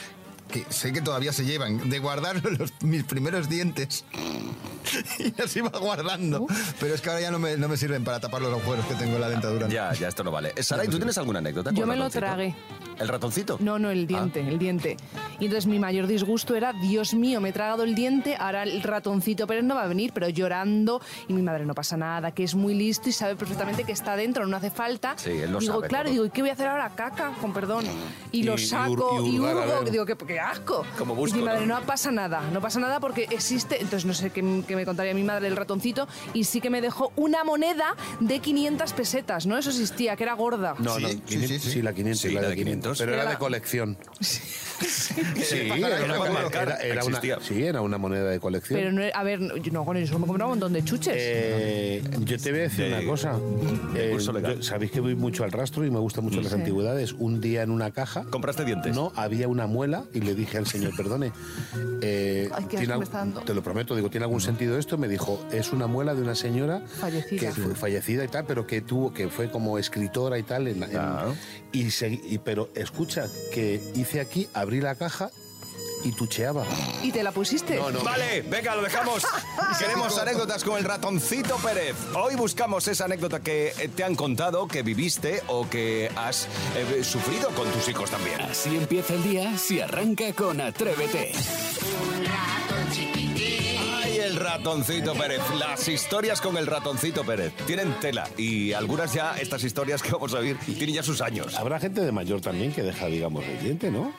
que 0.52 0.66
sé 0.70 0.94
que 0.94 1.02
todavía 1.02 1.32
se 1.34 1.46
llevan, 1.46 1.90
de 1.90 2.00
guardar 2.00 2.42
los- 2.44 2.74
mis 2.82 3.04
primeros 3.04 3.50
dientes. 3.50 4.06
y 5.20 5.34
los 5.40 5.56
iba 5.56 5.70
guardando. 5.70 6.48
Pero 6.80 6.94
es 6.96 7.02
que 7.02 7.10
ahora 7.10 7.22
ya 7.22 7.32
no 7.32 7.40
me, 7.40 7.58
no 7.58 7.68
me 7.68 7.76
sirven 7.78 8.04
para 8.04 8.20
tapar 8.20 8.42
los 8.42 8.52
agujeros 8.52 8.86
que 8.86 8.96
tengo 8.96 9.16
en 9.16 9.22
la 9.22 9.30
dentadura. 9.30 9.68
Ya, 9.68 9.94
ya, 9.94 10.08
esto 10.08 10.24
no 10.24 10.32
vale. 10.32 10.54
Saray, 10.64 10.88
¿tú 10.88 10.98
tienes 10.98 11.18
alguna 11.18 11.40
anécdota? 11.40 11.72
Yo 11.72 11.86
me 11.86 11.96
lo 11.96 12.04
ratoncito? 12.06 12.20
tragué. 12.20 12.56
¿El 13.00 13.08
ratoncito? 13.10 13.58
No, 13.60 13.78
no, 13.78 13.92
el 13.92 14.08
diente, 14.08 14.40
el 14.40 14.58
diente. 14.58 14.98
Y 15.40 15.46
entonces 15.46 15.68
mi 15.68 15.78
mayor 15.78 16.08
disgusto 16.08 16.56
era, 16.56 16.74
Dios 16.74 17.14
mío, 17.14 17.40
me 17.42 17.50
he 17.50 17.54
tragado 17.54 17.84
el 17.84 17.94
diente, 17.94 18.36
ahora 18.40 18.64
el 18.64 18.82
ratoncito 18.82 19.46
Pérez 19.46 19.64
no 19.66 19.76
va 19.76 19.84
a 19.84 19.88
venir, 19.88 20.12
pero 20.14 20.28
llorando. 20.30 21.00
Y 21.28 21.34
mi 21.34 21.44
madre 21.44 21.66
no 21.66 21.76
pasa 21.76 21.96
nada, 21.96 22.32
que 22.32 22.44
es 22.44 22.56
muy 22.56 22.74
listo 22.74 23.10
y 23.10 23.12
sabe 23.12 23.36
perfectamente 23.36 23.84
que 23.84 23.92
está 23.92 24.16
dentro, 24.16 24.48
no 24.48 24.58
hace 24.58 24.72
falta. 24.72 25.14
Sí, 25.18 25.30
él 25.30 25.52
lo 25.52 25.60
digo, 25.60 25.74
sabe 25.76 25.88
claro, 25.90 26.06
todo. 26.06 26.14
digo, 26.14 26.26
¿y 26.26 26.30
qué 26.32 26.42
voy 26.42 26.50
a 26.50 26.54
hacer 26.54 26.68
ahora? 26.68 26.90
Caca, 26.96 27.34
con 27.40 27.54
perdón. 27.54 27.86
Y, 28.32 28.40
Y- 28.40 28.44
lo 28.44 28.56
y 28.56 28.58
saco 28.66 29.22
y 29.24 29.36
y, 29.36 29.40
hurgar, 29.40 29.56
hurgo. 29.58 29.82
ver. 29.84 29.92
Digo, 29.92 30.06
qué, 30.06 30.16
qué 30.18 30.37
asco. 30.39 30.86
Como 30.98 31.13
y 31.13 31.18
busco, 31.18 31.38
mi 31.38 31.44
madre, 31.44 31.66
¿no? 31.66 31.80
no 31.80 31.86
pasa 31.86 32.12
nada, 32.12 32.42
no 32.51 32.62
pasa 32.62 32.80
nada 32.80 33.00
porque 33.00 33.28
existe, 33.31 33.75
entonces 33.81 34.06
no 34.06 34.13
sé 34.13 34.30
qué, 34.30 34.63
qué 34.68 34.75
me 34.75 34.86
contaría 34.86 35.13
mi 35.13 35.24
madre 35.24 35.45
del 35.48 35.56
ratoncito, 35.56 36.07
y 36.34 36.44
sí 36.45 36.62
que 36.62 36.69
me 36.69 36.81
dejó 36.81 37.12
una 37.16 37.44
moneda 37.44 37.95
de 38.19 38.39
500 38.39 38.94
pesetas, 38.94 39.45
¿no? 39.45 39.57
Eso 39.57 39.69
existía, 39.69 40.16
que 40.16 40.24
era 40.24 40.34
gorda. 40.34 40.75
No, 40.80 40.95
Sí, 40.95 41.01
no, 41.01 41.10
sí, 41.10 41.22
500, 41.25 41.62
sí, 41.62 41.72
sí. 41.72 41.81
la 41.81 41.94
500, 41.94 42.22
Sí, 42.22 42.30
la, 42.30 42.42
la 42.42 42.48
de 42.50 42.56
de 42.56 42.56
500. 42.63 42.98
500. 42.98 42.98
Pero 43.00 43.13
era, 43.13 43.22
Era 43.24 43.31
de 43.31 43.38
colección. 43.38 43.98
Sí, 44.80 45.16
era, 45.62 46.04
una, 46.04 46.30
marcar, 46.32 46.64
era- 46.68 46.78
era 46.78 47.04
una, 47.06 47.18
existía. 47.18 47.40
sí, 47.42 47.64
era 47.64 47.82
una 47.82 47.98
moneda 47.98 48.30
de 48.30 48.40
colección. 48.40 48.80
Pero 48.80 48.92
no, 48.92 49.02
a 49.14 49.24
ver, 49.24 49.40
yo 49.62 49.72
no, 49.72 49.86
con 49.86 49.98
eso 49.98 50.20
me 50.20 50.28
compraba 50.28 50.52
un 50.52 50.60
montón 50.60 50.74
de 50.74 50.84
chuches. 50.84 51.14
Eh, 51.18 52.04
yo 52.20 52.38
te 52.38 52.52
voy 52.52 52.60
a 52.60 52.64
decir 52.64 52.86
De- 52.86 52.94
una 53.00 53.06
cosa. 53.06 53.40
Eh, 53.96 54.10
curso 54.12 54.32
legal. 54.34 54.58
yo- 54.58 54.64
Sabéis 54.64 54.92
que 54.92 55.00
voy 55.00 55.16
mucho 55.16 55.44
al 55.44 55.52
rastro 55.52 55.86
y 55.86 55.92
me 55.92 56.00
gustan 56.00 56.24
mucho 56.24 56.42
las 56.42 56.50
Sí. 56.52 56.56
antigüedades. 56.60 57.14
Un 57.14 57.42
día 57.42 57.64
en 57.64 57.72
una 57.72 57.92
caja 57.92 58.24
¿Compraste 58.30 58.66
dientes? 58.66 58.96
no 58.96 59.12
había 59.16 59.48
una 59.48 59.68
muela 59.68 60.04
y 60.14 60.22
le 60.22 60.36
dije 60.36 60.58
al 60.58 60.68
señor, 60.68 60.96
perdone, 60.96 61.32
eh, 62.02 62.50
Ay, 62.54 62.66
qué 62.66 62.78
¿tiene 62.78 62.88
me 62.88 62.94
al- 62.96 63.04
está 63.04 63.18
dando. 63.20 63.42
te 63.42 63.54
lo 63.54 63.64
prometo, 63.64 63.96
digo, 63.96 64.10
¿tiene 64.10 64.26
algún 64.26 64.42
sentido 64.42 64.78
esto? 64.78 64.98
Me 64.98 65.08
dijo, 65.08 65.44
es 65.52 65.72
una 65.74 65.88
muela 65.88 66.14
de 66.16 66.22
una 66.22 66.36
señora 66.36 66.82
Fallecida. 67.00 67.40
que 67.40 67.52
fue 67.62 67.76
fallecida 67.76 68.24
y 68.24 68.28
tal, 68.28 68.46
pero 68.46 68.68
que 68.68 68.82
tuvo, 68.82 69.14
que 69.14 69.28
fue 69.30 69.50
como 69.50 69.78
escritora 69.78 70.38
y 70.38 70.44
tal. 70.44 70.68
en- 70.68 70.82
en- 70.84 70.90
Claro. 70.90 71.36
y, 71.72 71.86
segui- 71.86 72.22
y- 72.30 72.38
pero 72.40 72.70
escucha, 72.76 73.26
que 73.54 73.82
hice 73.96 74.20
aquí, 74.20 74.48
abrí 74.68 74.81
la 74.81 74.96
caja 74.96 75.31
y 76.04 76.12
tucheaba. 76.12 76.66
¿Y 77.02 77.14
te 77.14 77.24
la 77.24 77.31
pusiste? 77.31 77.78
No, 77.78 77.90
no. 77.90 78.02
Vale, 78.02 78.42
venga, 78.42 78.75
lo 78.75 78.81
dejamos. 78.81 79.25
Queremos 79.80 80.18
anécdotas 80.18 80.62
con 80.66 80.78
el 80.78 80.84
ratoncito 80.84 81.56
Pérez. 81.56 81.96
Hoy 82.14 82.36
buscamos 82.36 82.86
esa 82.90 83.06
anécdota 83.06 83.40
que 83.40 83.74
eh, 83.80 83.88
te 83.88 84.04
han 84.04 84.16
contado, 84.16 84.68
que 84.68 84.84
viviste 84.84 85.42
o 85.48 85.69
que 85.69 86.12
has 86.18 86.50
eh, 86.75 87.02
sufrido 87.02 87.50
con 87.52 87.72
tus 87.72 87.88
hijos 87.88 88.12
también. 88.12 88.42
Así 88.42 88.75
empieza 88.75 89.14
el 89.14 89.24
día 89.24 89.58
si 89.58 89.80
arranca 89.80 90.34
con 90.34 90.60
Atrévete. 90.60 91.31
Ay, 91.34 93.14
el 93.14 93.17
ratoncito 94.57 95.13
Pérez. 95.13 95.42
Las 95.59 95.88
historias 95.88 96.42
con 96.42 96.57
el 96.57 96.65
ratoncito 96.65 97.23
Pérez. 97.23 97.54
Tienen 97.66 97.94
tela 98.02 98.28
y 98.37 98.73
algunas 98.73 99.14
ya, 99.14 99.37
estas 99.37 99.64
historias 99.64 100.02
que 100.02 100.11
vamos 100.11 100.33
a 100.33 100.40
oír, 100.40 100.57
tienen 100.66 100.95
ya 100.95 101.04
sus 101.04 101.21
años. 101.21 101.56
Habrá 101.56 101.80
gente 101.80 102.02
de 102.02 102.11
mayor 102.11 102.42
también 102.42 102.71
que 102.73 102.81
deja, 102.81 103.06
digamos, 103.07 103.44
el 103.45 103.59
diente, 103.61 103.92
¿no? 103.92 104.11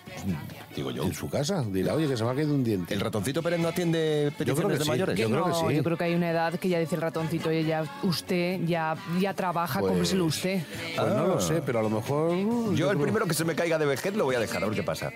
Digo 0.77 0.91
yo. 0.93 1.03
En 1.03 1.13
su 1.15 1.29
casa. 1.29 1.65
Dirá, 1.67 1.95
oye, 1.95 2.07
que 2.07 2.17
se 2.17 2.25
me 2.25 2.31
ha 2.31 2.35
caído 2.35 2.55
un 2.55 2.63
diente. 2.63 2.95
¿El 2.95 3.01
ratoncito 3.01 3.43
Pérez 3.43 3.59
no 3.59 3.69
atiende 3.69 4.33
peticiones 4.39 4.79
de 4.79 4.85
sí. 4.85 4.91
mayores? 4.91 5.19
Yo 5.19 5.29
creo 5.29 5.45
que 5.45 5.51
no, 5.51 5.69
sí. 5.69 5.75
yo 5.77 5.83
creo 5.83 5.97
que 5.97 6.05
hay 6.05 6.15
una 6.15 6.31
edad 6.31 6.55
que 6.59 6.69
ya 6.69 6.79
dice 6.79 6.95
el 6.95 7.01
ratoncito, 7.01 7.49
oye, 7.49 7.65
ya 7.65 7.85
usted 8.05 8.61
ya, 8.65 8.97
ya 9.19 9.35
trabaja, 9.35 9.81
Pues- 9.81 9.91
cómpreselo 9.91 10.25
usted. 10.27 10.63
Pues 10.97 11.09
no 11.09 11.19
Ah. 11.25 11.27
lo 11.27 11.41
sé, 11.41 11.63
pero 11.67 11.81
a 11.81 11.83
lo 11.83 11.91
mejor... 11.91 12.31
Yo 12.75 12.91
el 12.91 12.97
creo- 12.97 13.03
primero 13.03 13.27
que 13.27 13.35
se 13.35 13.45
me 13.45 13.55
caiga 13.57 13.77
de 13.79 13.87
vejez 13.87 14.15
lo 14.15 14.25
voy 14.25 14.37
a 14.37 14.41
dejar, 14.41 14.63
a 14.63 14.67
ver 14.67 14.77
qué 14.77 14.83
pasa. 14.85 15.11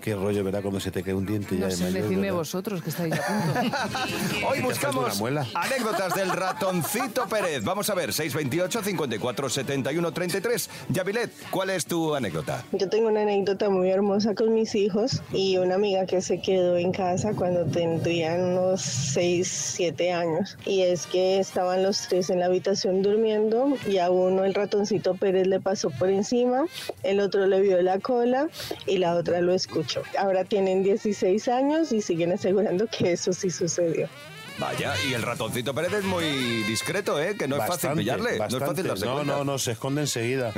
Qué 0.00 0.14
rollo, 0.14 0.44
¿verdad? 0.44 0.60
Cuando 0.62 0.78
se 0.80 0.90
te 0.90 1.02
cae 1.02 1.14
un 1.14 1.24
diente 1.26 1.54
ya 1.56 1.62
No 1.62 1.66
de 1.68 1.76
sé, 1.76 1.84
mayor, 1.84 2.02
decidme 2.02 2.20
¿verdad? 2.22 2.36
vosotros 2.36 2.82
que 2.82 2.90
estáis 2.90 3.14
a 3.14 3.22
punto. 3.26 4.46
Hoy 4.52 4.60
buscamos 4.60 5.22
anécdotas 5.54 6.14
del 6.14 6.28
ratoncito 6.28 7.26
Pérez. 7.26 7.64
Vamos 7.64 7.88
a 7.88 7.94
ver, 7.94 8.12
628 8.12 8.82
54 8.82 9.48
71 9.48 10.12
33. 10.12 10.70
Yavilet, 10.90 11.30
¿cuál 11.50 11.70
es 11.70 11.86
tu 11.86 12.14
anécdota? 12.14 12.62
Yo 12.72 12.86
tengo 12.90 13.08
una 13.08 13.22
anécdota 13.22 13.70
muy 13.70 13.88
hermosa 13.88 14.34
con 14.34 14.52
mis 14.52 14.74
hijos 14.74 15.22
y 15.32 15.56
una 15.56 15.76
amiga 15.76 16.04
que 16.04 16.20
se 16.20 16.42
quedó 16.42 16.76
en 16.76 16.92
casa 16.92 17.32
cuando 17.32 17.64
tendrían 17.64 18.42
unos 18.42 18.82
6, 18.82 19.48
7 19.76 20.12
años. 20.12 20.58
Y 20.66 20.82
es 20.82 21.06
que 21.06 21.38
estaban 21.38 21.82
los 21.82 22.06
tres 22.08 22.28
en 22.28 22.40
la 22.40 22.46
habitación 22.46 23.00
durmiendo 23.00 23.72
y 23.88 23.96
a 23.98 24.10
uno 24.10 24.44
el 24.44 24.52
ratoncito 24.52 25.14
Pérez 25.14 25.46
le 25.46 25.60
pasó 25.60 25.88
por 25.88 26.10
encima, 26.10 26.66
el 27.04 27.20
otro 27.20 27.46
le 27.46 27.58
vio 27.62 27.80
la 27.80 27.98
cola 28.00 28.48
y 28.86 28.98
la 28.98 29.14
otra 29.14 29.40
lo 29.40 29.54
escuchó. 29.54 30.02
Ahora 30.18 30.44
tienen 30.44 30.82
16 30.82 31.48
años 31.48 31.90
y 31.90 32.02
siguen 32.02 32.32
asegurando 32.32 32.86
que 32.86 33.12
eso 33.12 33.32
sí 33.32 33.48
sucedió. 33.48 34.10
Vaya, 34.58 34.94
y 35.08 35.14
el 35.14 35.22
ratoncito 35.22 35.74
Pérez 35.74 35.92
es 35.94 36.04
muy 36.04 36.24
discreto, 36.64 37.20
¿eh? 37.20 37.34
Que 37.36 37.48
no 37.48 37.56
es 37.56 37.60
fácil 37.62 37.72
Bastante, 37.90 38.00
pillarle. 38.02 38.38
No 38.38 38.44
es 38.46 38.58
fácil 38.58 38.86
darse 38.86 39.04
No, 39.06 39.14
cuenta. 39.14 39.32
no, 39.38 39.44
no, 39.44 39.58
se 39.58 39.72
esconde 39.72 40.02
enseguida. 40.02 40.52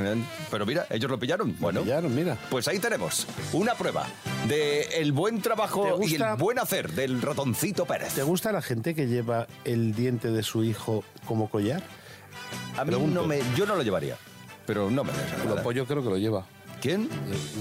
Pero 0.51 0.65
mira, 0.65 0.85
ellos 0.89 1.09
lo 1.09 1.17
pillaron. 1.17 1.55
Bueno, 1.59 1.81
pillaron, 1.81 2.13
mira. 2.13 2.37
Pues 2.49 2.67
ahí 2.67 2.79
tenemos 2.79 3.25
una 3.53 3.73
prueba 3.75 4.05
de 4.47 4.81
el 5.01 5.11
buen 5.11 5.41
trabajo 5.41 5.97
¿Te 5.99 6.07
y 6.07 6.15
el 6.15 6.35
buen 6.37 6.59
hacer 6.59 6.91
del 6.91 7.21
ratoncito 7.21 7.85
Pérez. 7.85 8.13
¿Te 8.13 8.23
gusta 8.23 8.51
la 8.51 8.61
gente 8.61 8.93
que 8.93 9.07
lleva 9.07 9.47
el 9.63 9.95
diente 9.95 10.29
de 10.29 10.43
su 10.43 10.63
hijo 10.63 11.03
como 11.25 11.49
collar? 11.49 11.81
A 12.77 12.83
mí 12.83 12.89
Pregunto. 12.91 13.21
no 13.21 13.27
me, 13.27 13.39
yo 13.55 13.65
no 13.65 13.75
lo 13.75 13.81
llevaría. 13.83 14.17
pero 14.67 14.91
no 14.91 15.03
me 15.03 15.13
Lo 15.47 15.63
pollo 15.63 15.85
creo 15.85 16.03
que 16.03 16.09
lo 16.09 16.17
lleva. 16.17 16.45
¿Quién? 16.85 17.09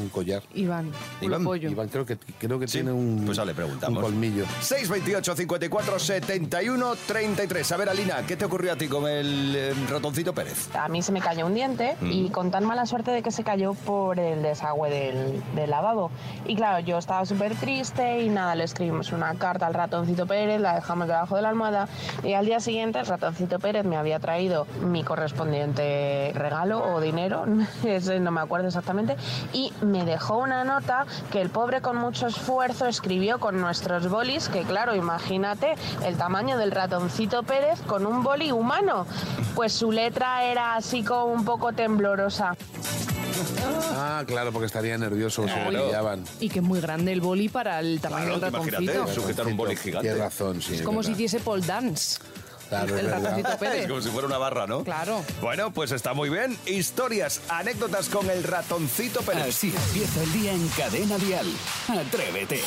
Un 0.02 0.10
collar. 0.10 0.42
Iván, 0.52 0.92
Iván, 1.22 1.44
pollo. 1.44 1.70
Iván 1.70 1.88
creo 1.88 2.04
que, 2.04 2.18
creo 2.38 2.58
que 2.58 2.68
Sí, 2.68 2.72
tiene 2.80 2.92
un, 2.92 3.22
pues 3.24 3.38
le 3.38 3.54
preguntamos. 3.54 3.96
un 3.96 4.04
colmillo. 4.10 4.44
628 4.60 5.34
54 5.34 5.98
71 5.98 6.94
33. 7.06 7.72
A 7.72 7.76
ver, 7.78 7.88
Alina, 7.88 8.16
¿qué 8.26 8.36
te 8.36 8.44
ocurrió 8.44 8.74
a 8.74 8.76
ti 8.76 8.86
con 8.86 9.08
el 9.08 9.54
eh, 9.56 9.74
ratoncito 9.88 10.34
Pérez? 10.34 10.68
A 10.76 10.88
mí 10.88 11.00
se 11.00 11.10
me 11.10 11.22
cayó 11.22 11.46
un 11.46 11.54
diente 11.54 11.96
y 12.02 12.28
con 12.28 12.50
tan 12.50 12.66
mala 12.66 12.84
suerte 12.84 13.12
de 13.12 13.22
que 13.22 13.30
se 13.30 13.44
cayó 13.44 13.72
por 13.72 14.20
el 14.20 14.42
desagüe 14.42 14.90
del, 14.90 15.42
del 15.54 15.70
lavabo. 15.70 16.10
Y 16.44 16.54
claro, 16.54 16.84
yo 16.84 16.98
estaba 16.98 17.24
súper 17.24 17.54
triste 17.54 18.20
y 18.20 18.28
nada, 18.28 18.54
le 18.54 18.64
escribimos 18.64 19.10
una 19.12 19.34
carta 19.36 19.66
al 19.66 19.72
ratoncito 19.72 20.26
Pérez, 20.26 20.60
la 20.60 20.74
dejamos 20.74 21.08
debajo 21.08 21.36
de 21.36 21.40
la 21.40 21.48
almohada 21.48 21.88
y 22.22 22.34
al 22.34 22.44
día 22.44 22.60
siguiente 22.60 22.98
el 22.98 23.06
ratoncito 23.06 23.58
Pérez 23.58 23.86
me 23.86 23.96
había 23.96 24.20
traído 24.20 24.66
mi 24.82 25.02
correspondiente 25.02 26.30
regalo 26.34 26.94
o 26.94 27.00
dinero, 27.00 27.46
ese 27.84 28.20
no 28.24 28.30
me 28.30 28.42
acuerdo 28.42 28.68
exactamente, 28.68 29.13
y 29.52 29.72
me 29.82 30.04
dejó 30.04 30.38
una 30.38 30.64
nota 30.64 31.06
que 31.30 31.40
el 31.40 31.50
pobre 31.50 31.80
con 31.80 31.96
mucho 31.96 32.26
esfuerzo 32.26 32.86
escribió 32.86 33.38
con 33.38 33.60
nuestros 33.60 34.08
bolis, 34.08 34.48
que 34.48 34.62
claro, 34.62 34.94
imagínate 34.94 35.74
el 36.04 36.16
tamaño 36.16 36.56
del 36.58 36.70
ratoncito 36.70 37.42
Pérez 37.42 37.80
con 37.82 38.06
un 38.06 38.22
boli 38.22 38.52
humano. 38.52 39.06
Pues 39.54 39.72
su 39.72 39.92
letra 39.92 40.44
era 40.44 40.74
así 40.76 41.02
como 41.02 41.26
un 41.26 41.44
poco 41.44 41.72
temblorosa. 41.72 42.56
Ah, 43.96 44.22
claro, 44.26 44.52
porque 44.52 44.66
estaría 44.66 44.96
nervioso, 44.98 45.42
Claro. 45.42 46.18
Y 46.40 46.48
que 46.48 46.58
es 46.58 46.64
muy 46.64 46.80
grande 46.80 47.12
el 47.12 47.20
boli 47.20 47.48
para 47.48 47.80
el 47.80 48.00
tamaño 48.00 48.24
Claro, 48.38 48.40
del 48.40 48.48
imagínate, 48.54 48.86
ratoncito. 48.98 49.20
sujetar 49.20 49.46
un 49.46 49.56
boli 49.56 49.76
gigante. 49.76 50.08
Tienes 50.08 50.22
razón, 50.22 50.60
sí. 50.60 50.74
Es 50.76 50.82
como 50.82 51.02
si 51.02 51.12
hiciese 51.12 51.40
pole 51.40 51.64
dance. 51.66 52.18
Claro, 52.68 52.98
el 52.98 53.10
ratoncito 53.10 53.56
Pérez. 53.58 53.82
Es 53.82 53.88
como 53.88 54.00
si 54.00 54.08
fuera 54.10 54.26
una 54.28 54.38
barra, 54.38 54.66
¿no? 54.66 54.84
Claro. 54.84 55.24
Bueno, 55.40 55.70
pues 55.72 55.92
está 55.92 56.14
muy 56.14 56.28
bien. 56.30 56.56
Historias, 56.66 57.40
anécdotas 57.48 58.08
con 58.08 58.28
el 58.30 58.42
ratoncito 58.42 59.20
Pérez. 59.22 59.48
Así 59.48 59.72
empieza 59.74 60.22
el 60.22 60.32
día 60.32 60.52
en 60.52 60.68
Cadena 60.68 61.18
Dial. 61.18 61.46
Atrévete. 61.88 62.60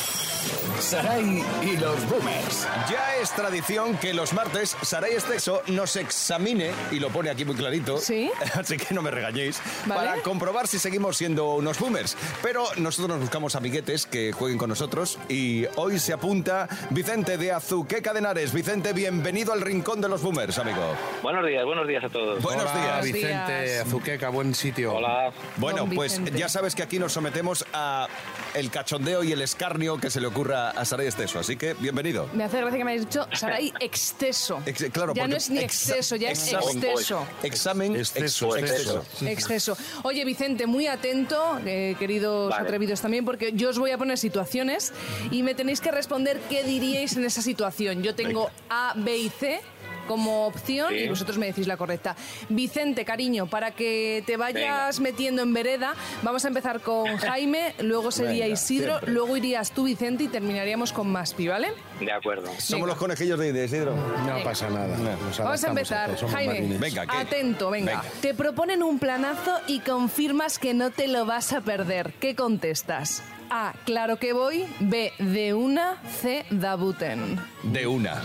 Saray 0.80 1.42
y 1.62 1.76
los 1.76 2.08
boomers. 2.08 2.66
Ya 2.90 3.16
es 3.20 3.30
tradición 3.32 3.96
que 3.98 4.14
los 4.14 4.32
martes 4.32 4.76
Saray 4.82 5.14
Estexo 5.14 5.62
nos 5.66 5.96
examine, 5.96 6.70
y 6.90 7.00
lo 7.00 7.10
pone 7.10 7.28
aquí 7.30 7.44
muy 7.44 7.56
clarito, 7.56 7.98
¿Sí? 7.98 8.30
así 8.54 8.76
que 8.76 8.94
no 8.94 9.02
me 9.02 9.10
regañéis, 9.10 9.60
Vale. 9.86 10.00
para 10.10 10.22
comprobar 10.22 10.68
si 10.68 10.78
seguimos 10.78 11.16
siendo 11.16 11.54
unos 11.54 11.78
boomers. 11.78 12.16
Pero 12.42 12.64
nosotros 12.76 13.08
nos 13.10 13.20
buscamos 13.20 13.56
amiguetes 13.56 14.06
que 14.06 14.32
jueguen 14.32 14.58
con 14.58 14.70
nosotros 14.70 15.18
y 15.28 15.66
hoy 15.76 15.98
se 15.98 16.12
apunta 16.12 16.68
Vicente 16.90 17.36
de 17.36 17.52
Azuqueca 17.52 18.12
de 18.12 18.20
Henares. 18.20 18.52
Vicente, 18.52 18.92
bienvenido 18.92 19.52
al 19.52 19.60
rincón 19.60 19.87
de 19.96 20.08
los 20.08 20.20
boomers, 20.22 20.58
amigo. 20.58 20.94
Buenos 21.22 21.46
días, 21.46 21.64
buenos 21.64 21.88
días 21.88 22.04
a 22.04 22.08
todos. 22.10 22.42
Buenos 22.42 22.64
Hola, 22.70 22.80
días. 23.00 23.04
Vicente, 23.04 23.62
días. 23.64 23.86
Azuqueca, 23.86 24.28
buen 24.28 24.54
sitio. 24.54 24.94
Hola. 24.94 25.32
Bueno, 25.56 25.78
Don 25.80 25.90
pues 25.90 26.18
Vicente. 26.18 26.38
ya 26.38 26.48
sabes 26.50 26.74
que 26.74 26.82
aquí 26.82 26.98
nos 26.98 27.12
sometemos 27.12 27.64
a 27.72 28.06
el 28.54 28.70
cachondeo 28.70 29.24
y 29.24 29.32
el 29.32 29.40
escarnio 29.40 29.96
que 29.96 30.10
se 30.10 30.20
le 30.20 30.26
ocurra 30.26 30.70
a 30.70 30.84
Saray 30.84 31.06
Esteso, 31.06 31.38
así 31.38 31.56
que 31.56 31.72
bienvenido. 31.74 32.28
Me 32.34 32.44
hace 32.44 32.60
gracia 32.60 32.78
que 32.78 32.84
me 32.84 32.92
hayas 32.92 33.06
dicho 33.06 33.26
Saray 33.32 33.72
exceso. 33.80 34.60
Ex- 34.66 34.90
claro, 34.92 35.14
ya 35.14 35.26
no 35.26 35.36
es 35.36 35.48
ni 35.48 35.60
exceso, 35.60 36.16
ya 36.16 36.30
es 36.30 36.52
exceso. 36.52 37.26
Examen 37.42 37.96
Exceso, 37.96 38.56
ex- 38.56 38.70
exceso. 38.70 39.04
Exceso. 39.26 39.76
Oye, 40.02 40.24
Vicente, 40.26 40.66
muy 40.66 40.86
atento, 40.86 41.58
eh, 41.64 41.96
queridos 41.98 42.50
Vale. 42.50 42.62
atrevidos 42.64 43.00
también, 43.00 43.24
porque 43.24 43.52
yo 43.54 43.70
os 43.70 43.78
voy 43.78 43.90
a 43.90 43.96
poner 43.98 44.18
situaciones 44.18 44.92
y 45.30 45.42
me 45.42 45.54
tenéis 45.54 45.80
que 45.80 45.90
responder 45.90 46.38
qué 46.50 46.62
diríais 46.62 47.16
en 47.16 47.24
esa 47.24 47.40
situación. 47.40 48.02
Yo 48.02 48.14
tengo 48.14 48.50
A, 48.68 48.92
B 48.96 49.16
y 49.16 49.28
C 49.30 49.60
como 50.08 50.46
opción 50.48 50.88
Sí. 50.90 50.96
y 51.04 51.08
vosotros 51.08 51.38
me 51.38 51.46
decís 51.46 51.68
la 51.68 51.76
correcta. 51.76 52.16
Vicente, 52.48 53.04
cariño, 53.04 53.46
para 53.46 53.70
que 53.70 54.24
te 54.26 54.36
vayas 54.36 54.98
metiendo 54.98 55.42
en 55.42 55.52
vereda, 55.54 55.94
vamos 56.22 56.44
a 56.44 56.48
empezar 56.48 56.80
con 56.80 57.06
Jaime, 57.18 57.74
luego 57.80 58.10
sería 58.10 58.44
Venga, 58.46 58.46
Isidro, 58.48 58.92
siempre. 58.94 59.12
luego 59.12 59.36
irías 59.36 59.70
tú, 59.70 59.84
Vicente, 59.84 60.24
y 60.24 60.28
terminaríamos 60.28 60.92
con 60.92 61.08
Maspi, 61.12 61.46
¿vale? 61.46 61.68
De 62.00 62.10
acuerdo. 62.10 62.46
Somos 62.58 62.70
Venga. 62.70 62.86
los 62.86 62.96
conejillos 62.96 63.38
de 63.38 63.64
Isidro. 63.64 63.94
No 63.94 64.34
Venga. 64.34 64.42
pasa 64.44 64.68
nada. 64.70 64.96
Vamos 65.38 65.62
a 65.64 65.68
empezar. 65.68 66.16
Jaime, 66.30 66.54
marines. 66.54 66.80
Venga, 66.80 67.06
¿qué? 67.06 67.16
atento, 67.16 67.70
venga. 67.70 68.00
Venga. 68.00 68.04
Te 68.22 68.34
proponen 68.34 68.82
un 68.82 68.98
planazo 68.98 69.58
y 69.66 69.80
confirmas 69.80 70.58
que 70.58 70.72
no 70.74 70.90
te 70.90 71.06
lo 71.08 71.26
vas 71.26 71.52
a 71.52 71.60
perder. 71.60 72.14
¿Qué 72.18 72.34
contestas? 72.34 73.22
A, 73.50 73.74
claro 73.84 74.16
que 74.18 74.32
voy. 74.32 74.64
B, 74.80 75.12
de 75.18 75.54
una. 75.54 75.96
C, 76.20 76.44
dabuten. 76.50 77.38
De 77.62 77.86
una. 77.86 78.20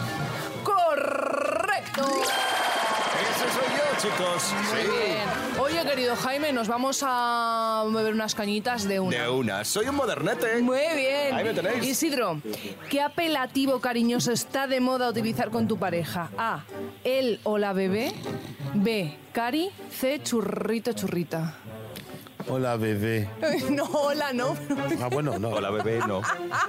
¡Correcto! 0.63 1.52
Ese 1.91 3.49
soy 3.53 3.69
yo, 3.77 3.99
chicos. 4.01 4.53
Muy 4.71 4.97
bien. 4.97 5.59
Oye, 5.59 5.89
querido 5.89 6.15
Jaime, 6.15 6.51
nos 6.51 6.67
vamos 6.67 7.03
a 7.05 7.83
beber 7.93 8.13
unas 8.13 8.35
cañitas 8.35 8.87
de 8.87 8.99
una. 8.99 9.23
De 9.23 9.29
una. 9.29 9.63
Soy 9.63 9.87
un 9.87 9.95
modernete. 9.95 10.61
Muy 10.61 10.79
bien. 10.95 11.35
Ahí 11.35 11.43
me 11.43 11.53
tenéis. 11.53 11.85
Isidro, 11.85 12.41
¿qué 12.89 13.01
apelativo 13.01 13.79
cariñoso 13.79 14.31
está 14.31 14.67
de 14.67 14.79
moda 14.79 15.09
utilizar 15.09 15.49
con 15.51 15.67
tu 15.67 15.77
pareja? 15.77 16.29
A, 16.37 16.63
él 17.03 17.39
o 17.43 17.57
la 17.57 17.73
bebé. 17.73 18.13
B, 18.73 19.17
cari. 19.31 19.69
C, 19.91 20.21
churrito, 20.23 20.93
churrita. 20.93 21.55
Hola, 22.47 22.75
bebé. 22.77 23.29
No, 23.69 23.85
hola, 23.85 24.33
no. 24.33 24.55
Ah, 25.01 25.07
bueno, 25.11 25.39
no. 25.39 25.49
Hola, 25.49 25.69
bebé, 25.71 25.99
no. 26.07 26.21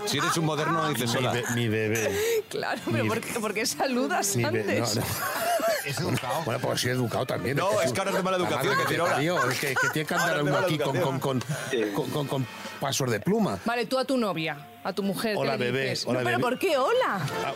Si 0.06 0.18
eres 0.18 0.36
un 0.36 0.44
moderno, 0.46 0.88
dices 0.88 1.10
Mi, 1.12 1.18
hola. 1.18 1.32
be- 1.32 1.44
mi 1.54 1.68
bebé. 1.68 2.42
Claro, 2.48 2.80
pero 2.90 3.02
Mi- 3.04 3.08
¿por 3.08 3.20
qué, 3.20 3.40
por 3.40 3.54
qué 3.54 3.66
saludas 3.66 4.36
Mi 4.36 4.44
be- 4.44 4.60
antes? 4.60 4.96
no, 4.96 5.02
no. 5.02 5.06
Es 5.86 5.98
educado. 6.00 6.42
Bueno, 6.44 6.60
pues 6.60 6.80
sí, 6.80 6.88
educado 6.88 7.26
también. 7.26 7.56
No, 7.56 7.80
es 7.80 7.92
que 7.92 7.98
ahora 7.98 8.10
es 8.10 8.16
de 8.16 8.22
mala 8.22 8.36
educación 8.38 8.74
es 9.50 9.58
que, 9.58 9.74
que 9.74 9.88
tiene 9.92 10.06
que 10.08 10.14
andar 10.14 10.42
uno 10.42 10.56
aquí 10.58 10.78
con, 10.78 10.96
con, 11.00 11.20
con, 11.20 11.40
con, 11.94 12.10
con- 12.10 12.26
con 12.26 12.46
pasos 12.80 13.10
de 13.10 13.20
pluma. 13.20 13.58
Vale, 13.64 13.86
tú 13.86 13.98
a 13.98 14.04
tu 14.04 14.16
novia, 14.16 14.56
a 14.82 14.92
tu 14.92 15.02
mujer. 15.02 15.32
¿qué 15.34 15.38
Hola, 15.38 15.56
bebé, 15.56 15.94
hola, 16.06 16.18
No, 16.20 16.24
pero 16.24 16.38
bebé. 16.38 16.40
¿por 16.42 16.58
qué 16.58 16.76
hola? 16.78 17.20
Ah, 17.44 17.52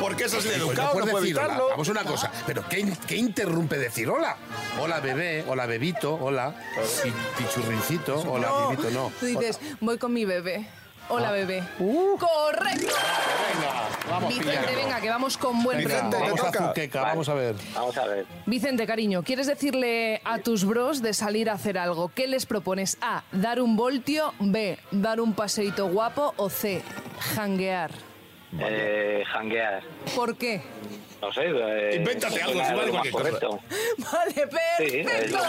Porque 0.00 0.24
eso 0.24 0.38
es 0.38 0.44
de 0.44 0.54
educado, 0.56 0.94
no 0.98 1.06
puede 1.06 1.20
decir 1.20 1.36
hola. 1.36 1.44
evitarlo. 1.46 1.68
Vamos 1.70 1.88
a 1.88 1.90
una 1.92 2.04
cosa, 2.04 2.32
pero 2.46 2.64
¿qué, 2.68 2.80
in- 2.80 2.96
qué 3.06 3.16
interrumpe 3.16 3.76
decir 3.78 4.08
hola? 4.08 4.36
Hola, 4.80 5.00
bebé, 5.00 5.44
hola, 5.46 5.66
bebito, 5.66 6.14
hola, 6.14 6.54
pi- 7.02 7.12
pichurrincito, 7.38 8.20
hola, 8.30 8.48
no, 8.48 8.68
bebito, 8.70 8.90
no. 8.90 9.12
Tú 9.20 9.26
dices, 9.26 9.60
voy 9.80 9.98
con 9.98 10.12
mi 10.12 10.24
bebé. 10.24 10.68
Hola, 11.10 11.30
bebé. 11.30 11.62
Uh. 11.78 12.18
¡Correcto! 12.18 12.86
Venga, 12.86 13.77
Vicente, 14.28 14.74
venga, 14.76 15.00
que 15.00 15.08
vamos 15.10 15.36
con 15.36 15.62
buen 15.62 15.78
Vicente, 15.78 16.16
ritmo. 16.18 16.36
Vamos 16.36 16.56
a. 16.56 16.68
Zuqueca, 16.68 17.00
Vale. 17.00 17.10
vamos 17.12 17.28
a 17.28 17.34
ver. 17.34 17.54
Vamos 17.74 17.96
a 17.96 18.06
ver. 18.06 18.26
Vicente, 18.46 18.86
cariño, 18.86 19.22
¿quieres 19.22 19.46
decirle 19.46 20.20
a 20.24 20.38
tus 20.38 20.64
bros 20.64 21.02
de 21.02 21.14
salir 21.14 21.50
a 21.50 21.54
hacer 21.54 21.78
algo? 21.78 22.10
¿Qué 22.14 22.26
les 22.26 22.46
propones? 22.46 22.98
A, 23.00 23.24
dar 23.32 23.60
un 23.60 23.76
voltio. 23.76 24.32
B, 24.40 24.78
dar 24.90 25.20
un 25.20 25.34
paseíto 25.34 25.88
guapo. 25.88 26.34
O 26.36 26.48
C, 26.50 26.82
janguear. 27.34 27.90
Eh, 28.58 29.22
janguear. 29.32 29.82
¿Por 30.16 30.36
qué? 30.36 30.62
No 31.20 31.32
sé. 31.32 31.42
Eh, 31.46 31.96
Invéntate 31.96 32.40
algo, 32.42 32.64
si 32.64 32.72
vale 32.74 32.90
cualquier 32.90 33.12
cosa. 33.12 33.24
correcto. 33.24 33.60
Vale, 34.12 34.32
Sí, 34.32 35.02
perfecto. 35.04 35.36
lo 35.36 35.42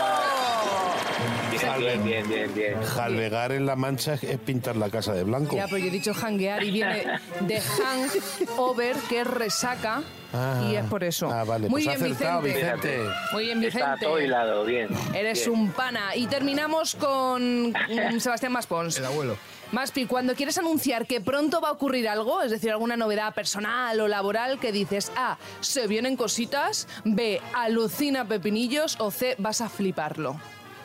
Bien, 1.49 1.79
bien, 1.79 2.03
bien, 2.03 2.27
bien, 2.29 2.53
bien. 2.53 2.83
Jalvegar 2.83 3.51
en 3.51 3.65
la 3.65 3.75
mancha 3.75 4.13
es 4.13 4.39
pintar 4.39 4.75
la 4.75 4.89
casa 4.89 5.13
de 5.13 5.23
blanco. 5.23 5.55
Ya, 5.55 5.65
pero 5.65 5.77
yo 5.77 5.87
he 5.87 5.91
dicho 5.91 6.13
janguear 6.13 6.63
y 6.63 6.71
viene 6.71 7.05
de 7.41 7.61
hang 7.61 8.09
over, 8.57 8.95
que 9.09 9.21
es 9.21 9.27
resaca, 9.27 10.01
Ah. 10.31 10.61
y 10.69 10.75
es 10.75 10.85
por 10.85 11.03
eso. 11.03 11.27
Ah, 11.31 11.43
vale, 11.43 11.67
Muy 11.69 11.83
pues 11.83 11.97
bien, 11.99 12.13
acertado, 12.13 12.41
Vicente. 12.43 12.67
Vicente. 12.97 13.13
Muy 13.31 13.45
bien, 13.45 13.63
Está 13.63 13.79
Vicente. 13.79 14.05
todo 14.05 14.19
hilado, 14.21 14.63
bien. 14.63 14.87
Eres 15.15 15.39
bien. 15.47 15.59
un 15.59 15.71
pana. 15.71 16.15
Y 16.15 16.27
terminamos 16.27 16.93
con 16.93 17.71
mm, 17.71 18.19
Sebastián 18.19 18.51
Maspons. 18.51 18.97
El 18.99 19.05
abuelo. 19.05 19.37
Maspi, 19.71 20.05
cuando 20.05 20.35
quieres 20.35 20.57
anunciar 20.59 21.07
que 21.07 21.19
pronto 21.21 21.61
va 21.61 21.69
a 21.69 21.71
ocurrir 21.71 22.07
algo, 22.09 22.41
es 22.43 22.51
decir, 22.51 22.69
alguna 22.71 22.95
novedad 22.95 23.33
personal 23.33 23.99
o 23.99 24.07
laboral, 24.07 24.59
que 24.59 24.71
dices 24.71 25.11
A, 25.15 25.37
se 25.61 25.87
vienen 25.87 26.15
cositas, 26.15 26.87
B, 27.05 27.41
alucina 27.55 28.25
pepinillos 28.25 28.97
o 28.99 29.09
C, 29.11 29.35
vas 29.39 29.61
a 29.61 29.69
fliparlo. 29.69 30.39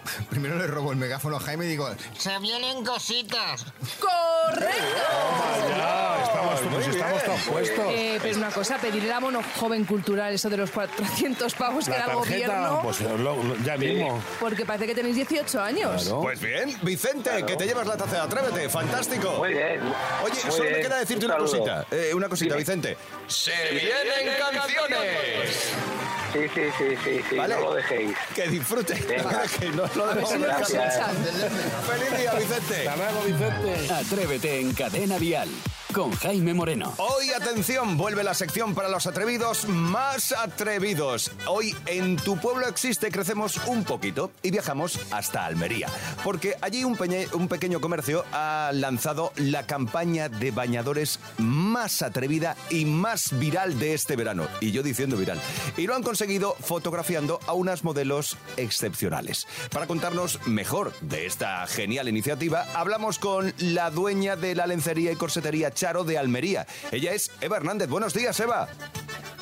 Primero 0.31 0.57
le 0.59 0.67
robo 0.67 0.91
el 0.93 0.97
megáfono 0.99 1.37
a 1.37 1.41
Jaime 1.41 1.65
y 1.67 1.69
digo, 1.69 1.89
Se 2.19 2.39
vienen 2.39 2.85
cositas. 2.85 3.65
¡Correcto! 4.01 4.77
Ya, 5.77 6.23
estamos, 6.25 6.61
pues 6.73 6.87
estamos 6.89 7.23
todos 7.25 7.41
puestos. 7.43 7.85
Eh, 7.89 8.19
pero 8.23 8.37
una 8.37 8.51
cosa, 8.51 8.79
pedir 8.79 9.05
el 9.05 9.13
abono 9.13 9.41
joven 9.59 9.85
cultural, 9.85 10.33
eso 10.35 10.49
de 10.51 10.57
los 10.57 10.71
400 10.71 11.55
pavos 11.55 11.85
que 11.85 11.91
la 11.93 11.99
da 12.07 12.13
el 12.13 12.19
gobierno, 12.19 12.81
pues 12.83 13.01
lo- 13.01 13.17
lo- 13.43 13.57
ya 13.65 13.77
mismo. 13.77 14.23
porque 14.41 14.65
parece 14.65 14.87
que 14.87 14.95
tenéis 14.95 15.17
18 15.17 15.61
años. 15.61 16.03
Claro. 16.03 16.21
Pues 16.23 16.41
bien, 16.41 16.77
Vicente, 16.83 17.45
que 17.47 17.57
te 17.57 17.67
llevas 17.67 17.87
la 17.87 17.97
taza 17.97 18.17
de 18.17 18.21
Atrévete. 18.23 18.69
Fantástico. 18.69 19.33
Muy 19.39 19.51
bien. 19.55 19.81
Oye, 20.25 20.41
muy 20.45 20.53
solo 20.53 20.71
me 20.71 20.81
queda 20.81 20.99
decirte 20.99 21.27
Un 21.27 21.33
una 21.33 21.41
cosita. 21.41 21.87
Eh, 21.91 22.13
una 22.15 22.29
cosita. 22.29 22.57
Vicente. 22.57 22.97
¡Se 23.27 23.53
vienen 23.71 24.35
canciones! 24.39 25.73
Sí, 26.35 26.41
sí, 26.53 26.63
sí, 26.77 26.97
sí, 27.05 27.21
sí. 27.31 27.37
¿Vale? 27.37 27.55
No 27.55 27.61
lo 27.61 27.75
dejéis. 27.75 28.13
Que 28.35 28.49
disfruten. 28.49 28.99
Que 29.61 29.69
no 29.69 29.87
lo. 29.95 30.07
Gracias. 30.07 30.97
escuchan. 30.97 31.17
¡Feliz 31.87 32.19
día, 32.19 32.35
Vicente! 32.35 32.89
Hasta 32.89 32.97
luego, 32.97 33.25
Vicente. 33.25 33.93
Atrévete 33.93 34.61
en 34.61 34.75
Cadena 34.75 35.19
Dial. 35.21 35.49
Con 35.95 36.11
Jaime 36.17 36.53
Moreno. 36.53 36.93
Hoy, 36.99 37.31
atención, 37.31 37.97
vuelve 37.97 38.25
la 38.25 38.35
sección 38.35 38.75
para 38.75 38.89
los 38.89 39.07
atrevidos 39.07 39.67
más 39.69 40.33
atrevidos. 40.33 41.31
Hoy 41.47 41.75
en 41.87 42.17
tu 42.17 42.37
pueblo 42.37 42.67
existe, 42.67 43.11
crecemos 43.13 43.59
un 43.67 43.85
poquito 43.85 44.33
y 44.43 44.51
viajamos 44.51 44.99
hasta 45.13 45.47
Almería. 45.47 45.89
Porque 46.25 46.57
allí 46.61 46.83
un, 46.85 46.97
peñe- 46.97 47.33
un 47.33 47.47
pequeño 47.49 47.81
comercio 47.81 48.25
ha 48.33 48.71
lanzado 48.75 49.33
la 49.37 49.67
campaña 49.67 50.29
de 50.29 50.51
bañadores 50.51 51.21
más 51.39 52.03
atrevida 52.03 52.57
y 52.71 52.85
más 52.85 53.39
viral 53.39 53.79
de 53.79 53.95
este 53.95 54.17
verano. 54.17 54.49
Y 54.61 54.73
yo 54.73 54.83
diciendo 54.83 55.17
viral. 55.17 55.41
Y 55.77 55.87
lo 55.87 55.95
han 55.95 56.03
conseguido 56.03 56.57
fotografiando 56.61 57.39
a 57.47 57.53
unas 57.53 57.85
modelos 57.85 58.37
excepcionales. 58.57 59.47
Para 59.71 59.87
contarnos 59.87 60.45
mejor 60.47 60.93
de 61.01 61.27
esta 61.27 61.65
genial 61.69 62.09
iniciativa, 62.09 62.67
hablamos 62.75 63.21
con 63.21 63.55
la 63.59 63.91
dueña 63.91 64.35
de 64.35 64.57
la 64.57 64.67
lencería 64.67 65.13
y 65.13 65.17
corsetería 65.17 65.71
Charo 65.85 66.03
de 66.03 66.17
Almería. 66.17 66.67
Ella 66.93 67.13
es 67.13 67.31
Eva 67.43 67.59
Hernández. 67.59 67.91
Buenos 67.91 68.15
días, 68.15 68.41
Eva. 68.41 68.69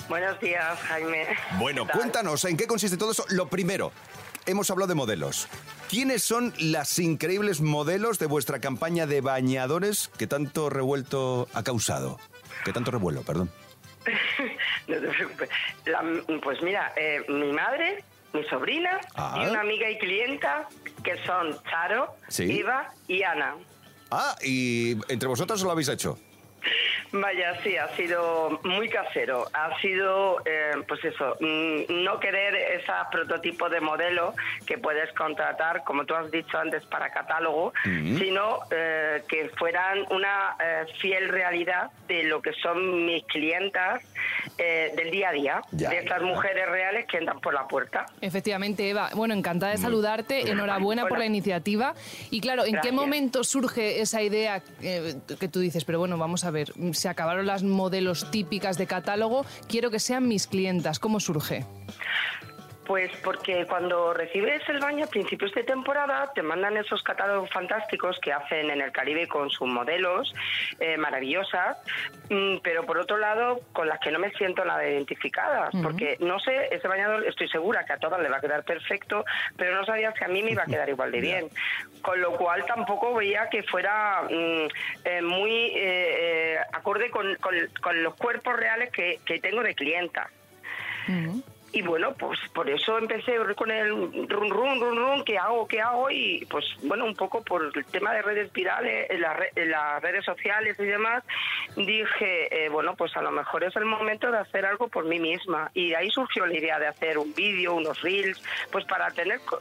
Buenos 0.08 0.40
días, 0.40 0.76
Jaime. 0.88 1.24
Bueno, 1.60 1.86
cuéntanos 1.86 2.44
en 2.46 2.56
qué 2.56 2.66
consiste 2.66 2.96
todo 2.96 3.12
eso. 3.12 3.24
Lo 3.28 3.46
primero, 3.46 3.92
hemos 4.44 4.68
hablado 4.68 4.88
de 4.88 4.96
modelos. 4.96 5.46
¿Quiénes 5.88 6.24
son 6.24 6.52
las 6.58 6.98
increíbles 6.98 7.60
modelos 7.60 8.18
de 8.18 8.26
vuestra 8.26 8.58
campaña 8.58 9.06
de 9.06 9.20
bañadores 9.20 10.10
que 10.18 10.26
tanto 10.26 10.68
revuelto 10.68 11.46
ha 11.54 11.62
causado? 11.62 12.18
Que 12.64 12.72
tanto 12.72 12.90
revuelo, 12.90 13.22
perdón. 13.22 13.48
No 14.88 14.96
te 14.96 15.06
preocupes. 15.10 15.48
La- 15.86 16.02
pues 16.42 16.60
mira, 16.60 16.92
eh, 16.96 17.24
mi 17.28 17.52
madre, 17.52 18.02
mi 18.32 18.42
sobrina 18.48 18.98
Ah. 19.14 19.44
y 19.44 19.48
una 19.48 19.60
amiga 19.60 19.88
y 19.88 19.96
clienta 19.96 20.68
que 21.04 21.24
son 21.24 21.56
Charo, 21.70 22.16
Sí. 22.26 22.58
Eva 22.58 22.92
y 23.06 23.22
Ana. 23.22 23.54
Ah, 24.10 24.34
y 24.44 24.96
entre 25.08 25.28
vosotros 25.28 25.62
lo 25.62 25.70
habéis 25.70 25.88
hecho. 25.88 26.18
Vaya, 27.12 27.60
sí, 27.62 27.76
ha 27.76 27.88
sido 27.96 28.60
muy 28.64 28.88
casero. 28.88 29.46
Ha 29.52 29.78
sido, 29.80 30.40
eh, 30.44 30.72
pues 30.88 31.04
eso, 31.04 31.36
mm, 31.40 32.04
no 32.04 32.18
querer 32.20 32.54
ese 32.54 32.92
prototipo 33.10 33.68
de 33.68 33.80
modelo 33.80 34.34
que 34.66 34.78
puedes 34.78 35.12
contratar, 35.12 35.84
como 35.84 36.04
tú 36.04 36.14
has 36.14 36.30
dicho 36.30 36.58
antes, 36.58 36.84
para 36.86 37.10
catálogo, 37.10 37.72
sino 37.84 38.60
eh, 38.70 39.22
que 39.28 39.50
fueran 39.58 40.06
una 40.10 40.56
eh, 40.62 40.84
fiel 41.00 41.28
realidad 41.28 41.90
de 42.08 42.24
lo 42.24 42.40
que 42.40 42.52
son 42.54 43.06
mis 43.06 43.24
clientas 43.24 44.02
eh, 44.58 44.92
del 44.96 45.10
día 45.10 45.30
a 45.30 45.32
día, 45.32 45.62
Ya, 45.72 45.90
de 45.90 45.98
estas 45.98 46.22
mujeres 46.22 46.68
reales 46.68 47.06
que 47.06 47.18
entran 47.18 47.40
por 47.40 47.54
la 47.54 47.66
puerta. 47.66 48.06
Efectivamente, 48.20 48.88
Eva. 48.88 49.10
Bueno, 49.14 49.34
encantada 49.34 49.72
de 49.72 49.78
saludarte. 49.78 50.50
Enhorabuena 50.50 51.06
por 51.06 51.18
la 51.18 51.26
iniciativa. 51.26 51.94
Y 52.30 52.40
claro, 52.40 52.64
¿en 52.64 52.78
qué 52.82 52.92
momento 52.92 53.44
surge 53.44 54.00
esa 54.00 54.22
idea 54.22 54.62
eh, 54.82 55.14
que 55.38 55.48
tú 55.48 55.60
dices, 55.60 55.84
pero 55.84 55.98
bueno, 55.98 56.18
vamos 56.18 56.44
a 56.44 56.50
ver, 56.52 56.72
se 56.92 57.08
acabaron 57.08 57.46
las 57.46 57.62
modelos 57.62 58.30
típicas 58.30 58.78
de 58.78 58.86
catálogo, 58.86 59.44
quiero 59.68 59.90
que 59.90 59.98
sean 59.98 60.28
mis 60.28 60.46
clientas. 60.46 60.98
¿Cómo 60.98 61.20
surge? 61.20 61.66
Pues 62.86 63.12
porque 63.22 63.64
cuando 63.66 64.12
recibes 64.12 64.60
el 64.68 64.80
baño 64.80 65.04
a 65.04 65.08
principios 65.08 65.52
de 65.54 65.62
temporada 65.62 66.32
te 66.34 66.42
mandan 66.42 66.76
esos 66.76 67.00
catálogos 67.04 67.48
fantásticos 67.50 68.18
que 68.20 68.32
hacen 68.32 68.70
en 68.70 68.80
el 68.80 68.90
Caribe 68.90 69.28
con 69.28 69.50
sus 69.50 69.68
modelos 69.68 70.34
eh, 70.80 70.96
maravillosas, 70.96 71.76
mm, 72.28 72.56
pero 72.62 72.84
por 72.84 72.98
otro 72.98 73.18
lado 73.18 73.60
con 73.72 73.86
las 73.88 74.00
que 74.00 74.10
no 74.10 74.18
me 74.18 74.32
siento 74.32 74.64
nada 74.64 74.84
identificadas, 74.86 75.72
Ujú. 75.74 75.82
porque 75.84 76.16
no 76.18 76.40
sé, 76.40 76.74
ese 76.74 76.88
bañador 76.88 77.24
estoy 77.24 77.48
segura 77.48 77.84
que 77.84 77.92
a 77.92 77.98
todas 77.98 78.20
le 78.20 78.28
va 78.28 78.38
a 78.38 78.40
quedar 78.40 78.64
perfecto, 78.64 79.24
pero 79.56 79.76
no 79.76 79.84
sabía 79.86 80.12
si 80.18 80.24
a 80.24 80.28
mí 80.28 80.42
me 80.42 80.50
iba 80.50 80.64
a 80.64 80.66
quedar 80.66 80.88
igual 80.88 81.12
de 81.12 81.20
bien. 81.20 81.48
Con 82.02 82.20
lo 82.20 82.32
cual 82.32 82.66
tampoco 82.66 83.14
veía 83.14 83.48
que 83.48 83.62
fuera 83.62 84.22
mm, 84.28 84.66
eh, 85.04 85.22
muy 85.22 85.52
eh, 85.52 85.74
eh, 85.76 86.58
acorde 86.72 87.10
con, 87.10 87.36
con- 87.36 87.68
con 87.80 88.02
los 88.02 88.16
cuerpos 88.16 88.56
reales 88.56 88.90
que, 88.90 89.20
que 89.24 89.38
tengo 89.38 89.62
de 89.62 89.72
clienta. 89.76 90.28
Y 91.74 91.80
bueno, 91.82 92.12
pues 92.18 92.38
por 92.54 92.68
eso 92.68 92.98
empecé 92.98 93.36
con 93.56 93.70
el 93.70 93.88
run 94.28 94.50
run 94.50 94.78
run 94.80 94.96
run, 94.96 95.24
¿qué 95.24 95.38
hago? 95.38 95.66
¿Qué 95.66 95.80
hago? 95.80 96.10
Y 96.10 96.46
pues 96.50 96.64
bueno, 96.82 97.06
un 97.06 97.14
poco 97.16 97.42
por 97.42 97.64
el 97.74 97.84
tema 97.86 98.12
de 98.12 98.20
redes 98.22 98.52
virales, 98.52 99.08
en, 99.10 99.22
las 99.22 99.36
re- 99.36 99.52
en 99.56 99.70
las 99.70 100.02
redes 100.02 100.22
sociales 100.24 100.76
y 100.78 100.84
demás, 100.84 101.24
dije, 101.76 102.64
eh, 102.66 102.68
bueno, 102.68 102.94
pues 102.94 103.16
a 103.16 103.22
lo 103.22 103.30
mejor 103.30 103.64
es 103.64 103.74
el 103.76 103.84
momento 103.86 104.30
de 104.30 104.38
hacer 104.38 104.66
algo 104.66 104.88
por 104.88 105.04
mí 105.06 105.18
misma. 105.18 105.70
Y 105.74 105.90
de 105.90 105.96
ahí 105.96 106.10
surgió 106.10 106.46
la 106.46 106.54
idea 106.56 106.78
de 106.78 106.88
hacer 106.88 107.16
un 107.18 107.32
vídeo, 107.34 107.74
unos 107.74 108.00
reels, 108.02 108.42
pues 108.70 108.84
para 108.84 109.10
tener 109.10 109.40
co- 109.40 109.58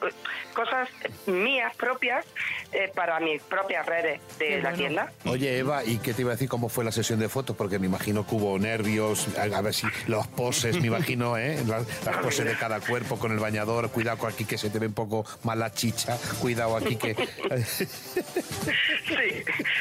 cosas 0.53 0.89
mías 1.27 1.73
propias 1.77 2.25
eh, 2.73 2.91
para 2.93 3.19
mis 3.19 3.41
propias 3.43 3.85
redes 3.85 4.19
de 4.37 4.61
la 4.61 4.73
tienda. 4.73 5.11
Oye, 5.25 5.57
Eva, 5.59 5.83
¿y 5.85 5.97
qué 5.99 6.13
te 6.13 6.21
iba 6.21 6.31
a 6.31 6.35
decir? 6.35 6.49
¿Cómo 6.49 6.67
fue 6.69 6.83
la 6.83 6.91
sesión 6.91 7.19
de 7.19 7.29
fotos? 7.29 7.55
Porque 7.55 7.79
me 7.79 7.87
imagino 7.87 8.27
que 8.27 8.35
hubo 8.35 8.59
nervios, 8.59 9.27
a, 9.37 9.43
a 9.43 9.61
ver 9.61 9.73
si 9.73 9.87
los 10.07 10.27
poses, 10.27 10.79
me 10.81 10.87
imagino, 10.87 11.37
¿eh? 11.37 11.57
Las, 11.67 11.87
las 12.05 12.17
poses 12.17 12.45
de 12.45 12.55
cada 12.57 12.79
cuerpo 12.79 13.17
con 13.19 13.31
el 13.31 13.39
bañador. 13.39 13.89
Cuidado 13.91 14.25
aquí 14.27 14.45
que 14.45 14.57
se 14.57 14.69
te 14.69 14.79
ve 14.79 14.87
un 14.87 14.93
poco 14.93 15.25
mala 15.43 15.71
chicha. 15.71 16.17
Cuidado 16.41 16.75
aquí 16.77 16.95
que... 16.95 17.15
Sí, 17.15 17.85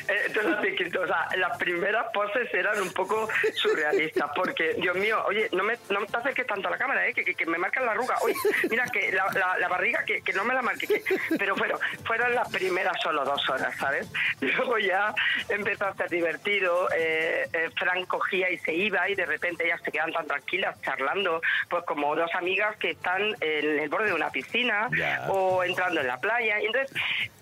eh, 0.08 0.32
has 0.40 0.62
descrito. 0.62 1.00
O 1.02 1.06
sea, 1.06 1.28
las 1.36 1.56
primeras 1.58 2.06
poses 2.12 2.52
eran 2.52 2.80
un 2.80 2.92
poco 2.92 3.28
surrealistas, 3.54 4.30
porque, 4.34 4.74
Dios 4.74 4.96
mío, 4.96 5.22
oye, 5.26 5.48
no 5.52 5.62
me, 5.64 5.76
no 5.90 6.04
te 6.06 6.16
acerques 6.16 6.46
tanto 6.46 6.68
a 6.68 6.72
la 6.72 6.78
cámara, 6.78 7.06
¿eh? 7.06 7.14
que, 7.14 7.24
que, 7.24 7.34
que 7.34 7.46
me 7.46 7.58
marcan 7.58 7.86
la 7.86 7.92
arruga. 7.92 8.16
Oye, 8.22 8.34
mira, 8.70 8.84
que 8.86 9.12
la, 9.12 9.26
la- 9.32 9.58
la 9.58 9.68
barriga, 9.68 10.04
que, 10.04 10.22
que 10.22 10.32
no 10.32 10.44
me 10.44 10.54
la 10.54 10.62
marque. 10.62 10.86
que- 10.86 11.02
Pero 11.38 11.54
bueno, 11.56 11.78
fueron 12.04 12.34
las 12.34 12.48
primeras 12.48 12.96
solo 13.02 13.24
dos 13.24 13.48
horas, 13.48 13.74
¿sabes? 13.78 14.08
Luego 14.40 14.78
ya 14.78 15.14
empezó 15.48 15.86
a 15.86 15.94
ser 15.94 16.08
divertido. 16.10 16.88
eh, 16.96 17.48
eh, 17.52 17.70
Fran 17.78 18.04
cogía 18.06 18.50
y 18.50 18.58
se 18.58 18.74
iba, 18.74 19.08
y 19.08 19.14
de 19.14 19.26
repente 19.26 19.64
ellas 19.64 19.80
se 19.84 19.92
quedan 19.92 20.12
tan 20.12 20.26
tranquilas 20.26 20.80
charlando, 20.82 21.40
pues 21.68 21.84
como 21.84 22.09
dos 22.14 22.30
amigas 22.34 22.76
que 22.76 22.90
están 22.90 23.22
en 23.40 23.78
el 23.80 23.88
borde 23.88 24.06
de 24.06 24.14
una 24.14 24.30
piscina 24.30 24.88
o 25.28 25.62
entrando 25.64 26.00
en 26.00 26.06
la 26.06 26.18
playa. 26.18 26.60
Y 26.60 26.66
entonces 26.66 26.92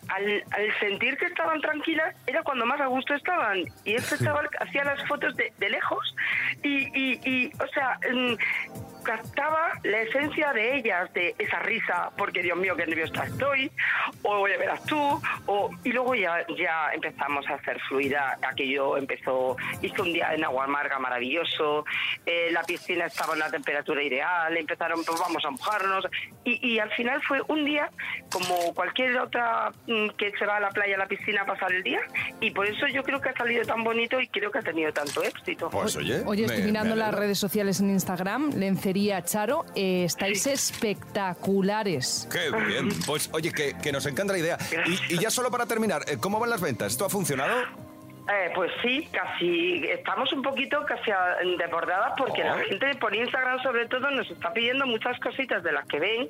al, 0.09 0.45
al 0.51 0.79
sentir 0.81 1.17
que 1.17 1.27
estaban 1.27 1.61
tranquilas, 1.61 2.15
era 2.27 2.43
cuando 2.43 2.67
más 2.67 2.81
a 2.81 2.87
gusto 2.87 3.15
estaban. 3.15 3.65
Y 3.85 3.95
este 3.95 4.19
chaval 4.25 4.49
hacía 4.61 4.85
las 4.85 5.07
fotos 5.07 5.37
de, 5.37 5.53
de 5.59 5.71
lejos 5.71 6.15
y, 6.63 6.89
y, 6.99 7.21
y, 7.25 7.53
o 7.63 7.67
sea, 7.69 7.99
mm, 8.13 8.35
captaba 9.09 9.73
la 9.85 10.03
esencia 10.03 10.53
de 10.53 10.77
ellas, 10.77 11.11
de 11.15 11.35
esa 11.39 11.61
risa, 11.61 12.11
porque 12.19 12.43
Dios 12.43 12.59
mío, 12.59 12.77
qué 12.77 12.87
nerviosa 12.87 13.25
estoy, 13.25 13.73
o 14.23 14.47
ya 14.47 14.59
verás 14.59 14.85
tú, 14.85 14.99
o, 15.47 15.71
y 15.83 15.93
luego 15.93 16.15
ya, 16.15 16.45
ya 16.59 16.91
empezamos 16.93 17.47
a 17.49 17.55
hacer 17.55 17.81
fluida, 17.89 18.37
aquello 18.47 18.99
empezó, 18.99 19.57
hizo 19.81 20.03
un 20.03 20.13
día 20.13 20.35
en 20.35 20.45
agua 20.45 20.65
amarga 20.65 20.99
maravilloso, 20.99 21.87
eh, 22.27 22.51
la 22.53 22.63
piscina 22.65 23.07
estaba 23.07 23.33
en 23.33 23.39
una 23.39 23.51
temperatura 23.51 24.03
ideal, 24.03 24.55
empezaron, 24.55 25.03
pues 25.03 25.19
vamos 25.19 25.43
a 25.43 25.51
mojarnos, 25.53 26.07
y, 26.45 26.75
y 26.75 26.79
al 26.79 26.91
final 26.91 27.23
fue 27.23 27.41
un 27.49 27.65
día 27.65 27.91
como 28.31 28.75
cualquier 28.75 29.17
otra 29.17 29.73
mm, 29.87 30.09
que 30.19 30.33
se 30.39 30.45
va 30.45 30.59
a 30.59 30.61
la 30.61 30.69
playa, 30.69 30.97
a 30.97 30.99
la 30.99 31.07
piscina 31.07 31.43
a 31.43 31.47
pasar 31.47 31.73
el 31.73 31.83
día, 31.83 32.01
y 32.43 32.51
por 32.51 32.67
eso 32.67 32.87
yo 32.89 33.03
creo 33.03 33.23
que 33.23 33.31
ha 33.31 33.35
salido 33.35 33.65
tan 33.65 33.83
bonito 33.83 34.21
y 34.21 34.29
creo 34.29 34.51
que 34.51 34.59
ha 34.59 34.63
tenido 34.63 34.93
tanto 34.93 35.23
éxito. 35.23 35.71
Pues 35.71 35.97
oye, 35.97 36.21
Oye, 36.27 36.45
estoy 36.45 36.65
mirando 36.65 36.95
las 36.95 37.15
redes 37.15 37.39
sociales 37.39 37.81
en 37.81 37.89
Instagram, 37.89 38.51
Lencería 38.55 38.98
Charo, 39.25 39.65
eh, 39.75 40.05
estáis 40.05 40.47
espectaculares. 40.47 42.29
Qué 42.31 42.51
bien. 42.67 42.89
Pues 43.07 43.31
oye, 43.33 43.53
que, 43.53 43.75
que 43.83 43.93
nos 43.93 44.07
encanta 44.07 44.33
la 44.33 44.39
idea. 44.39 44.59
Y, 44.87 45.15
y 45.15 45.19
ya 45.19 45.31
solo 45.31 45.51
para 45.51 45.67
terminar, 45.67 46.05
eh, 46.09 46.19
¿cómo 46.19 46.39
van 46.41 46.51
las 46.51 46.61
ventas? 46.61 46.93
¿Esto 46.93 47.05
ha 47.05 47.09
funcionado? 47.09 47.55
Eh, 48.31 48.51
pues 48.55 48.71
sí, 48.83 49.09
casi 49.11 49.85
estamos 49.87 50.31
un 50.35 50.43
poquito 50.43 50.85
casi 50.85 51.11
desbordadas 51.57 52.13
porque 52.19 52.45
la 52.45 52.57
Oh. 52.57 52.59
gente 52.59 52.95
por 52.97 53.15
Instagram 53.15 53.63
sobre 53.63 53.87
todo 53.87 54.11
nos 54.11 54.31
está 54.31 54.53
pidiendo 54.53 54.87
muchas 54.87 55.19
cositas 55.21 55.63
de 55.63 55.73
las 55.73 55.87
que 55.87 55.99
ven, 55.99 56.29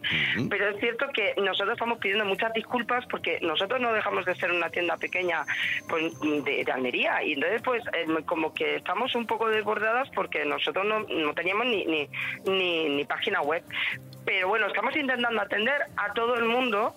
pero 0.48 0.68
es 0.68 0.78
cierto 0.78 1.06
que 1.12 1.34
nosotros 1.38 1.72
estamos 1.72 1.98
pidiendo 1.98 2.24
muchas 2.24 2.52
disculpas 2.52 3.04
porque 3.06 3.40
nosotros 3.42 3.80
no 3.80 3.92
dejamos 3.92 4.24
de 4.26 4.34
ser 4.36 4.52
una 4.52 4.70
tienda 4.70 4.96
pequeña 4.96 5.44
pues, 5.88 6.12
de, 6.20 6.64
de 6.64 6.72
Almería 6.72 7.22
y 7.24 7.32
entonces 7.32 7.62
pues 7.62 7.82
eh, 7.92 8.06
como 8.26 8.54
que 8.54 8.76
estamos 8.76 9.14
un 9.16 9.26
poco 9.26 9.48
desbordadas 9.48 10.08
porque 10.14 10.44
nosotros 10.44 10.84
no, 10.86 11.00
no 11.00 11.34
teníamos 11.34 11.66
ni, 11.66 11.84
ni, 11.84 12.08
ni, 12.46 12.88
ni 12.90 13.04
página 13.06 13.40
web. 13.42 13.64
Pero 14.28 14.46
bueno, 14.46 14.66
estamos 14.66 14.94
intentando 14.94 15.40
atender 15.40 15.86
a 15.96 16.12
todo 16.12 16.34
el 16.34 16.44
mundo 16.44 16.92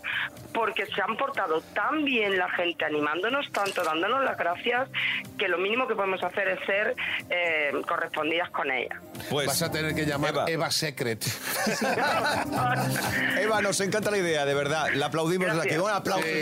porque 0.54 0.86
se 0.86 1.02
han 1.02 1.16
portado 1.16 1.62
tan 1.74 2.04
bien 2.04 2.38
la 2.38 2.50
gente, 2.50 2.84
animándonos 2.84 3.50
tanto, 3.54 3.86
dándonos 3.86 4.22
las 4.26 4.38
gracias, 4.38 4.90
que 5.38 5.48
lo 5.48 5.58
mínimo 5.58 5.88
que 5.88 5.96
podemos 5.96 6.22
hacer 6.22 6.50
es 6.50 6.60
ser 6.66 6.94
eh, 7.30 7.72
correspondidas 7.88 8.50
con 8.50 8.70
ella. 8.70 9.00
Pues, 9.30 9.48
Vas 9.48 9.62
a 9.62 9.72
tener 9.72 9.96
que 9.96 10.06
llamar 10.06 10.34
Eva, 10.48 10.70
Secret. 10.72 11.24
Eva, 13.40 13.62
nos 13.62 13.80
encanta 13.80 14.12
la 14.12 14.18
idea, 14.18 14.44
de 14.44 14.54
verdad. 14.54 14.90
La 14.96 15.06
aplaudimos 15.06 15.54
desde 15.54 15.70
aquí. 15.70 15.78
Un 15.78 15.90
aplauso. 15.90 16.28
Sí. 16.28 16.42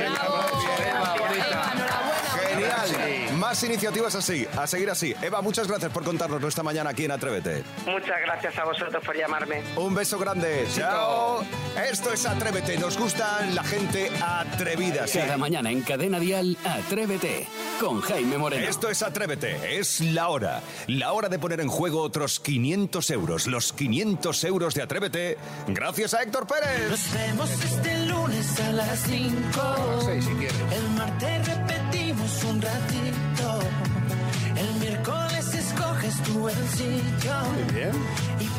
Más 3.50 3.64
iniciativas 3.64 4.14
así, 4.14 4.46
a 4.56 4.68
seguir 4.68 4.92
así. 4.92 5.16
Eva, 5.24 5.42
muchas 5.42 5.68
gracias 5.68 5.92
por 5.92 6.04
contarnos 6.04 6.44
esta 6.44 6.62
mañana 6.62 6.92
aquí 6.92 7.06
en 7.06 7.12
Atrévete. 7.14 7.64
Muchas 7.84 8.22
gracias 8.24 8.56
a 8.60 8.64
vosotros 8.64 9.04
por 9.04 9.18
llamarme. 9.18 9.64
Un 9.76 9.96
beso 9.96 10.20
grande. 10.20 10.68
Chao. 10.72 11.42
Esto 11.92 12.14
es 12.14 12.28
Atrévete. 12.28 12.78
Nos 12.78 12.96
gusta 12.96 13.44
la 13.52 13.64
gente 13.64 14.12
atrevida. 14.22 15.08
sí. 15.08 15.18
Cada 15.18 15.38
mañana 15.38 15.72
en 15.72 15.82
Cadena 15.82 16.20
Dial, 16.20 16.58
Atrévete 16.64 17.48
con 17.80 18.02
Jaime 18.02 18.38
Moreno. 18.38 18.68
Esto 18.68 18.88
es 18.88 19.02
Atrévete, 19.02 19.80
es 19.80 20.00
la 20.02 20.30
hora. 20.30 20.62
La 20.86 21.14
hora 21.14 21.28
de 21.28 21.40
poner 21.40 21.60
en 21.60 21.70
juego 21.70 22.04
otros 22.04 22.40
500 22.40 23.10
euros. 23.10 23.48
Los 23.48 23.74
500 23.74 24.44
euros 24.44 24.76
de 24.76 24.84
Atrévete, 24.84 25.40
gracias 25.70 26.14
a 26.14 26.22
Héctor 26.22 26.46
Pérez. 26.46 26.92
Nos 26.92 27.14
vemos 27.14 27.50
este 27.50 28.06
lunes 28.06 28.60
a 28.60 28.72
las 28.74 29.00
5. 29.00 30.02
Seis, 30.06 30.24
si 30.24 30.34
quieres. 30.34 30.56
El 30.72 30.90
martes 30.92 31.48
repetimos 31.48 32.44
un 32.44 32.62
ratito. 32.62 33.29
El 36.10 36.70
sitio. 36.70 37.34
Muy 37.54 37.74
bien. 37.76 38.59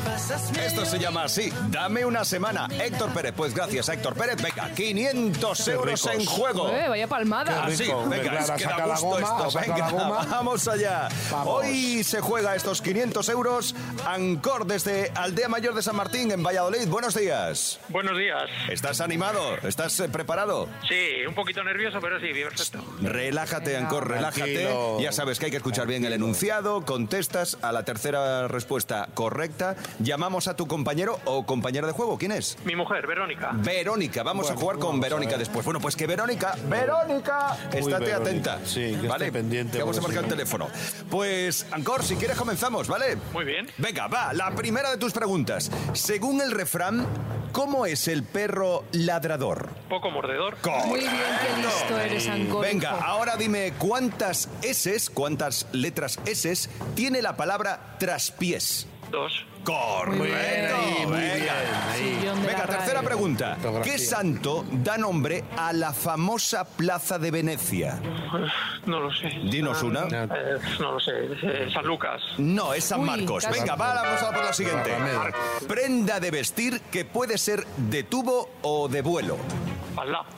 Esto 0.64 0.84
se 0.86 0.98
llama 0.98 1.24
así, 1.24 1.52
dame 1.70 2.04
una 2.04 2.24
semana. 2.24 2.68
Héctor 2.80 3.10
Pérez, 3.10 3.32
pues 3.36 3.54
gracias 3.54 3.88
a 3.88 3.94
Héctor 3.94 4.14
Pérez. 4.14 4.36
Venga, 4.40 4.70
500 4.74 5.64
Qué 5.64 5.70
euros 5.72 6.06
en 6.06 6.24
juego. 6.24 6.68
Eh, 6.70 6.88
vaya 6.88 7.06
palmada. 7.06 7.64
Así, 7.64 7.84
venga, 8.08 8.22
Claro, 8.22 8.38
es 8.38 8.50
que 8.52 8.64
da 8.64 8.70
saca 8.70 8.86
la 8.86 8.94
gusto 8.94 9.06
goma, 9.08 9.20
esto. 9.20 9.50
saca 9.50 9.72
Venga, 9.74 9.86
la 9.86 9.90
goma. 9.92 10.26
vamos 10.30 10.68
allá. 10.68 11.08
Vamos. 11.30 11.54
Hoy 11.64 12.04
se 12.04 12.20
juega 12.20 12.54
estos 12.54 12.80
500 12.82 13.28
euros. 13.28 13.74
Ancor 14.06 14.66
desde 14.66 15.10
Aldea 15.14 15.48
Mayor 15.48 15.74
de 15.74 15.82
San 15.82 15.96
Martín, 15.96 16.30
en 16.30 16.42
Valladolid. 16.42 16.88
Buenos 16.88 17.14
días. 17.14 17.78
Buenos 17.88 18.16
días. 18.16 18.44
¿Estás 18.70 19.00
animado? 19.00 19.56
¿Estás 19.62 19.98
eh, 20.00 20.08
preparado? 20.08 20.68
Sí, 20.88 21.24
un 21.26 21.34
poquito 21.34 21.62
nervioso, 21.64 21.98
pero 22.00 22.18
sí, 22.20 22.32
bien, 22.32 22.48
perfecto. 22.48 22.82
Relájate, 23.02 23.76
Ancor, 23.76 24.08
relájate. 24.08 24.40
Tranquilo. 24.54 25.00
Ya 25.00 25.12
sabes 25.12 25.38
que 25.38 25.46
hay 25.46 25.50
que 25.50 25.56
escuchar 25.58 25.86
bien 25.86 26.04
el 26.04 26.12
enunciado, 26.12 26.84
contestas 26.84 27.58
a 27.62 27.72
la 27.72 27.84
tercera 27.84 28.48
respuesta 28.48 29.08
correcta. 29.14 29.76
Llamamos 29.98 30.48
a 30.48 30.56
tu 30.56 30.66
compañero 30.66 31.18
o 31.24 31.44
compañera 31.44 31.86
de 31.86 31.92
juego. 31.92 32.16
¿Quién 32.18 32.32
es? 32.32 32.56
Mi 32.64 32.76
mujer, 32.76 33.06
Verónica. 33.06 33.50
Verónica, 33.54 34.22
vamos 34.22 34.46
Bueno, 34.46 34.58
a 34.58 34.60
jugar 34.62 34.78
con 34.78 35.00
Verónica 35.00 35.32
ver. 35.32 35.40
después. 35.40 35.64
Bueno, 35.64 35.80
pues 35.80 35.96
que 35.96 36.06
Verónica, 36.06 36.54
Verónica, 36.68 37.56
estate 37.72 37.80
Verónica. 37.88 38.16
atenta. 38.16 38.58
Sí, 38.64 38.96
que 39.00 39.08
¿vale? 39.08 39.26
esté 39.26 39.38
pendiente, 39.38 39.76
Que 39.78 39.82
vamos 39.82 39.98
a 39.98 40.00
marcar 40.02 40.24
el 40.24 40.30
no- 40.30 40.34
teléfono. 40.36 40.68
Pues, 41.10 41.66
Ancor, 41.72 42.02
si 42.04 42.16
quieres 42.16 42.36
comenzamos, 42.36 42.88
¿vale? 42.88 43.16
Muy 43.32 43.44
bien. 43.44 43.66
Venga, 43.78 44.06
va, 44.06 44.32
la 44.32 44.50
primera 44.54 44.90
de 44.90 44.96
tus 44.96 45.12
preguntas. 45.12 45.70
Según 45.92 46.40
el 46.40 46.50
refrán, 46.52 47.06
¿cómo 47.52 47.86
es 47.86 48.08
el 48.08 48.22
perro 48.24 48.84
ladrador? 48.92 49.68
Poco 49.88 50.10
mordedor. 50.10 50.56
Muy 50.86 51.00
bien, 51.00 51.10
qué 51.12 51.62
listo 51.62 51.98
eres, 51.98 52.28
Ancor. 52.28 52.64
Venga, 52.64 52.90
ahora 53.00 53.36
dime 53.36 53.72
cuántas 53.78 54.48
S, 54.62 54.96
cuántas 55.12 55.66
letras 55.72 56.18
S 56.26 56.68
tiene 56.94 57.22
la 57.22 57.36
palabra 57.36 57.96
traspiés. 57.98 58.86
Dos. 59.10 59.44
Correcto. 59.64 60.16
Muy 60.16 60.26
bien. 60.28 60.38
Ahí, 60.40 61.06
muy 61.06 61.16
venga. 61.16 61.34
bien, 61.34 61.48
ahí. 61.90 62.56
Tercera 62.66 63.02
pregunta. 63.02 63.56
¿Qué 63.82 63.98
santo 63.98 64.64
da 64.70 64.96
nombre 64.96 65.44
a 65.56 65.72
la 65.72 65.92
famosa 65.92 66.64
Plaza 66.64 67.18
de 67.18 67.30
Venecia? 67.30 68.00
No 68.86 69.00
lo 69.00 69.12
sé. 69.12 69.28
Dinos 69.50 69.82
una. 69.82 70.04
Eh, 70.04 70.58
no 70.78 70.92
lo 70.92 71.00
sé. 71.00 71.12
Eh, 71.42 71.68
San 71.72 71.84
Lucas. 71.86 72.20
No, 72.38 72.72
es 72.72 72.84
San 72.84 73.00
Uy, 73.00 73.06
Marcos. 73.06 73.44
casi. 73.44 73.60
Venga, 73.60 73.74
va, 73.74 73.94
vamos 74.02 74.22
a 74.22 74.32
por 74.32 74.44
la 74.44 74.52
siguiente. 74.52 74.90
Prenda 75.68 76.20
de 76.20 76.30
vestir 76.30 76.80
que 76.92 77.04
puede 77.04 77.36
ser 77.38 77.66
de 77.76 78.04
tubo 78.04 78.50
o 78.62 78.88
de 78.88 79.02
vuelo. 79.02 79.36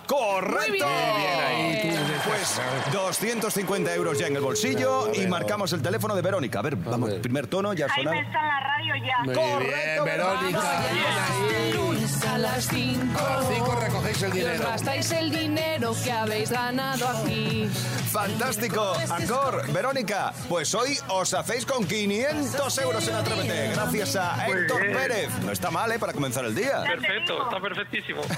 ¡Correcto! 0.06 0.86
Muy 0.86 1.72
bien. 1.72 1.96
Pues 2.26 2.60
250 2.92 3.94
euros 3.94 4.18
ya 4.18 4.26
en 4.26 4.36
el 4.36 4.42
bolsillo 4.42 5.12
y 5.14 5.26
marcamos 5.26 5.72
el 5.72 5.82
teléfono 5.82 6.14
de 6.14 6.22
Verónica. 6.22 6.58
A 6.60 6.62
ver, 6.62 6.76
vamos, 6.76 7.10
primer 7.14 7.46
tono, 7.46 7.72
ya 7.72 7.88
suena. 7.88 8.18
está 8.18 8.40
en 8.40 8.48
la 8.48 8.60
radio 8.60 8.94
ya. 8.96 9.18
Muy 9.24 9.34
Correcto, 9.34 10.04
bien, 10.04 10.04
Verónica. 10.04 10.60
Bien 10.92 11.04
ahí. 11.06 11.91
Lunes 12.02 12.24
a 12.24 12.38
las 12.38 12.66
5. 12.66 13.18
A 13.18 13.36
las 13.36 13.48
cinco 13.48 13.78
recogéis 13.80 14.22
el 14.22 14.28
Y 14.28 14.30
os 14.30 14.34
dinero. 14.34 14.64
gastáis 14.64 15.10
el 15.12 15.30
dinero 15.30 15.94
que 16.02 16.10
habéis 16.12 16.50
ganado 16.50 17.08
aquí. 17.08 17.68
Fantástico, 18.10 18.92
Ancor, 19.08 19.72
Verónica, 19.72 20.34
pues 20.48 20.74
hoy 20.74 20.98
os 21.08 21.32
hacéis 21.32 21.64
con 21.64 21.86
500 21.86 22.78
euros 22.78 23.08
en 23.08 23.14
Atrévete, 23.14 23.68
gracias 23.74 24.16
a 24.16 24.46
Héctor. 24.48 24.80
Pérez. 24.92 25.30
No 25.44 25.52
está 25.52 25.70
mal, 25.70 25.90
¿eh? 25.92 25.98
Para 25.98 26.12
comenzar 26.12 26.44
el 26.44 26.54
día. 26.54 26.82
Perfecto, 26.82 27.44
está 27.44 27.60
perfectísimo. 27.60 28.22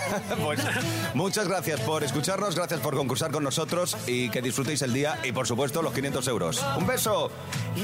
Pues 0.44 0.60
muchas 1.14 1.48
gracias 1.48 1.80
por 1.80 2.04
escucharnos, 2.04 2.54
gracias 2.54 2.80
por 2.80 2.94
concursar 2.94 3.30
con 3.30 3.42
nosotros 3.44 3.96
y 4.06 4.28
que 4.30 4.42
disfrutéis 4.42 4.82
el 4.82 4.92
día 4.92 5.18
y, 5.24 5.32
por 5.32 5.46
supuesto, 5.46 5.80
los 5.82 5.92
500 5.92 6.28
euros. 6.28 6.64
Un 6.76 6.86
beso. 6.86 7.30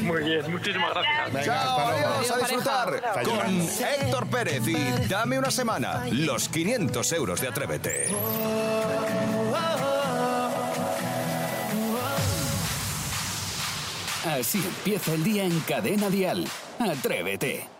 Muy 0.02 0.22
bien, 0.24 0.50
muchísimas 0.50 0.90
gracias. 0.90 1.32
Venga, 1.32 1.44
Chao, 1.44 1.78
adiós, 1.88 2.30
a 2.30 2.38
disfrutar 2.38 3.02
con 3.24 3.60
Héctor 3.60 4.26
Pérez 4.28 4.66
y 4.68 5.08
dame 5.08 5.38
una 5.38 5.50
semana, 5.50 5.69
los 6.10 6.48
500 6.48 7.12
euros 7.12 7.40
de 7.40 7.48
Atrévete. 7.48 8.08
Así 14.24 14.58
empieza 14.58 15.14
el 15.14 15.24
día 15.24 15.44
en 15.44 15.60
Cadena 15.60 16.10
Dial. 16.10 16.46
Atrévete. 16.78 17.79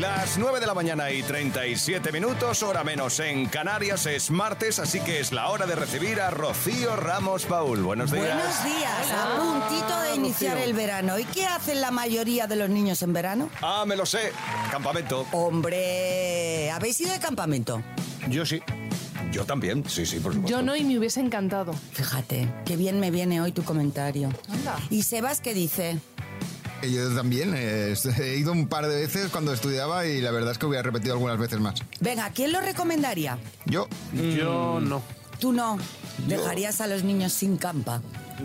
Las 0.00 0.38
9 0.38 0.60
de 0.60 0.66
la 0.66 0.72
mañana 0.72 1.10
y 1.10 1.22
37 1.22 2.10
minutos, 2.10 2.62
hora 2.62 2.82
menos 2.82 3.20
en 3.20 3.44
Canarias, 3.44 4.06
es 4.06 4.30
martes, 4.30 4.78
así 4.78 4.98
que 5.00 5.20
es 5.20 5.30
la 5.30 5.50
hora 5.50 5.66
de 5.66 5.74
recibir 5.74 6.22
a 6.22 6.30
Rocío 6.30 6.96
Ramos 6.96 7.44
Paul. 7.44 7.82
Buenos 7.82 8.10
días. 8.10 8.24
Buenos 8.24 8.64
días, 8.64 9.12
a 9.12 9.36
puntito 9.36 10.00
de 10.00 10.14
iniciar 10.14 10.56
el 10.56 10.72
verano. 10.72 11.18
¿Y 11.18 11.24
qué 11.24 11.44
hacen 11.44 11.82
la 11.82 11.90
mayoría 11.90 12.46
de 12.46 12.56
los 12.56 12.70
niños 12.70 13.02
en 13.02 13.12
verano? 13.12 13.50
Ah, 13.60 13.84
me 13.86 13.94
lo 13.94 14.06
sé. 14.06 14.32
Campamento. 14.70 15.26
Hombre, 15.32 16.70
¿habéis 16.70 16.98
ido 17.02 17.12
de 17.12 17.18
campamento? 17.18 17.82
Yo 18.30 18.46
sí. 18.46 18.62
Yo 19.32 19.44
también, 19.44 19.86
sí, 19.86 20.06
sí, 20.06 20.18
por 20.18 20.32
supuesto. 20.32 20.56
Yo 20.56 20.62
no 20.64 20.76
y 20.76 20.82
me 20.82 20.98
hubiese 20.98 21.20
encantado. 21.20 21.74
Fíjate, 21.92 22.48
qué 22.64 22.78
bien 22.78 23.00
me 23.00 23.10
viene 23.10 23.42
hoy 23.42 23.52
tu 23.52 23.64
comentario. 23.64 24.30
Anda. 24.48 24.78
¿Y 24.88 25.02
Sebas 25.02 25.42
qué 25.42 25.52
dice? 25.52 25.98
Y 26.82 26.92
Yo 26.94 27.14
también 27.14 27.52
eh, 27.56 27.94
he 28.20 28.36
ido 28.36 28.52
un 28.52 28.66
par 28.68 28.86
de 28.88 28.96
veces 29.00 29.28
cuando 29.30 29.52
estudiaba 29.52 30.06
y 30.06 30.20
la 30.20 30.30
verdad 30.30 30.52
es 30.52 30.58
que 30.58 30.66
hubiera 30.66 30.82
repetido 30.82 31.14
algunas 31.14 31.38
veces 31.38 31.60
más. 31.60 31.74
Venga, 32.00 32.30
¿quién 32.30 32.52
lo 32.52 32.60
recomendaría? 32.60 33.38
Yo, 33.66 33.86
Yo 34.12 34.78
no. 34.80 35.02
Tú 35.38 35.52
no. 35.52 35.78
¿Dejarías 36.26 36.80
a 36.82 36.86
los 36.86 37.02
niños 37.02 37.32
sin 37.32 37.56
campa? 37.56 38.02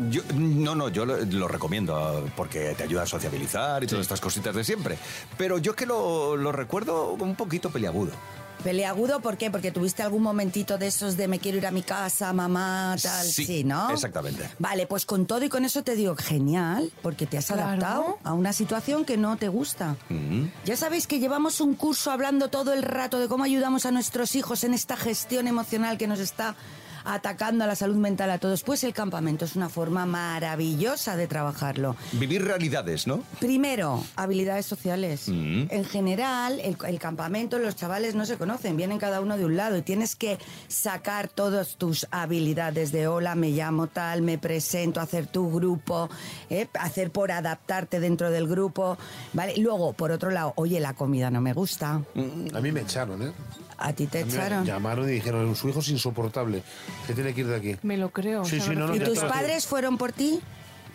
Yo- 0.09 0.21
no, 0.33 0.75
no, 0.75 0.87
yo 0.89 1.05
lo, 1.05 1.17
lo 1.17 1.47
recomiendo 1.47 2.25
porque 2.37 2.73
te 2.77 2.83
ayuda 2.83 3.03
a 3.03 3.05
sociabilizar 3.05 3.83
y 3.83 3.87
todas 3.87 4.03
estas 4.03 4.21
cositas 4.21 4.55
de 4.55 4.63
siempre. 4.63 4.97
Pero 5.37 5.57
yo 5.57 5.71
es 5.71 5.77
que 5.77 5.85
lo, 5.85 6.37
lo 6.37 6.51
recuerdo 6.53 7.11
un 7.11 7.35
poquito 7.35 7.69
peliagudo. 7.69 8.11
Peleagudo, 8.63 9.19
¿por 9.19 9.37
qué? 9.37 9.51
Porque 9.51 9.71
tuviste 9.71 10.01
algún 10.01 10.23
momentito 10.23 10.77
de 10.77 10.87
esos 10.87 11.17
de 11.17 11.27
me 11.27 11.39
quiero 11.39 11.57
ir 11.59 11.67
a 11.67 11.71
mi 11.71 11.83
casa, 11.83 12.33
mamá, 12.33 12.95
tal, 13.01 13.25
Sí, 13.25 13.45
sí, 13.45 13.63
¿no? 13.63 13.91
exactamente. 13.91 14.49
Vale, 14.57 14.87
pues 14.87 15.05
con 15.05 15.25
todo 15.27 15.43
y 15.45 15.49
con 15.49 15.65
eso 15.65 15.83
te 15.83 15.95
digo, 15.95 16.15
genial, 16.15 16.91
porque 17.03 17.27
te 17.27 17.37
has 17.37 17.45
Claro. 17.47 17.63
adaptado 17.63 18.19
a 18.23 18.33
una 18.33 18.53
situación 18.53 19.05
que 19.05 19.17
no 19.17 19.37
te 19.37 19.49
gusta. 19.49 19.95
Ya 20.65 20.75
sabéis 20.77 21.05
que 21.05 21.19
llevamos 21.19 21.61
un 21.61 21.75
curso 21.75 22.11
hablando 22.11 22.47
todo 22.49 22.73
el 22.73 22.81
rato 22.81 23.19
de 23.19 23.27
cómo 23.27 23.43
ayudamos 23.43 23.85
a 23.85 23.91
nuestros 23.91 24.35
hijos 24.35 24.63
en 24.63 24.73
esta 24.73 24.97
gestión 24.97 25.47
emocional 25.47 25.97
que 25.97 26.07
nos 26.07 26.19
está 26.19 26.55
atacando 27.05 27.63
a 27.63 27.67
la 27.67 27.75
salud 27.75 27.95
mental 27.95 28.31
a 28.31 28.37
todos. 28.37 28.63
Pues 28.63 28.83
el 28.83 28.93
campamento 28.93 29.45
es 29.45 29.55
una 29.55 29.69
forma 29.69 30.05
maravillosa 30.05 31.15
de 31.15 31.27
trabajarlo. 31.27 31.95
Vivir 32.13 32.43
realidades, 32.43 33.07
¿no? 33.07 33.23
Primero, 33.39 34.03
habilidades 34.15 34.65
sociales. 34.65 35.29
Mm. 35.29 35.67
En 35.69 35.85
general, 35.85 36.59
el, 36.59 36.77
el 36.87 36.99
campamento, 36.99 37.59
los 37.59 37.75
chavales 37.75 38.15
no 38.15 38.25
se 38.25 38.37
conocen, 38.37 38.77
vienen 38.77 38.99
cada 38.99 39.21
uno 39.21 39.37
de 39.37 39.45
un 39.45 39.55
lado 39.55 39.77
y 39.77 39.81
tienes 39.81 40.15
que 40.15 40.37
sacar 40.67 41.27
todas 41.27 41.75
tus 41.75 42.07
habilidades 42.11 42.91
de 42.91 43.07
hola, 43.07 43.35
me 43.35 43.49
llamo 43.51 43.87
tal, 43.87 44.21
me 44.21 44.37
presento, 44.37 44.99
hacer 44.99 45.27
tu 45.27 45.51
grupo, 45.51 46.09
¿eh? 46.49 46.67
hacer 46.79 47.11
por 47.11 47.31
adaptarte 47.31 47.99
dentro 47.99 48.31
del 48.31 48.47
grupo. 48.47 48.97
¿vale? 49.33 49.53
Luego, 49.57 49.93
por 49.93 50.11
otro 50.11 50.31
lado, 50.31 50.53
oye, 50.55 50.79
la 50.79 50.93
comida 50.93 51.29
no 51.31 51.41
me 51.41 51.53
gusta. 51.53 52.01
A 52.53 52.61
mí 52.61 52.71
me 52.71 52.81
echaron, 52.81 53.21
¿eh? 53.21 53.31
A 53.77 53.93
ti 53.93 54.07
te 54.07 54.21
echaron. 54.21 54.65
llamaron 54.65 55.07
y 55.09 55.13
dijeron, 55.13 55.55
su 55.55 55.67
hijo 55.69 55.79
es 55.79 55.89
insoportable, 55.89 56.63
se 57.07 57.13
tiene 57.13 57.33
que 57.33 57.41
ir 57.41 57.47
de 57.47 57.55
aquí. 57.55 57.75
Me 57.83 57.97
lo 57.97 58.09
creo. 58.09 58.45
Sí, 58.45 58.57
o 58.57 58.61
sea, 58.61 58.73
sí, 58.73 58.79
no, 58.79 58.87
no, 58.87 58.95
¿Y 58.95 58.99
tus 58.99 59.19
padres 59.19 59.65
fueron 59.67 59.97
por 59.97 60.11
ti? 60.13 60.39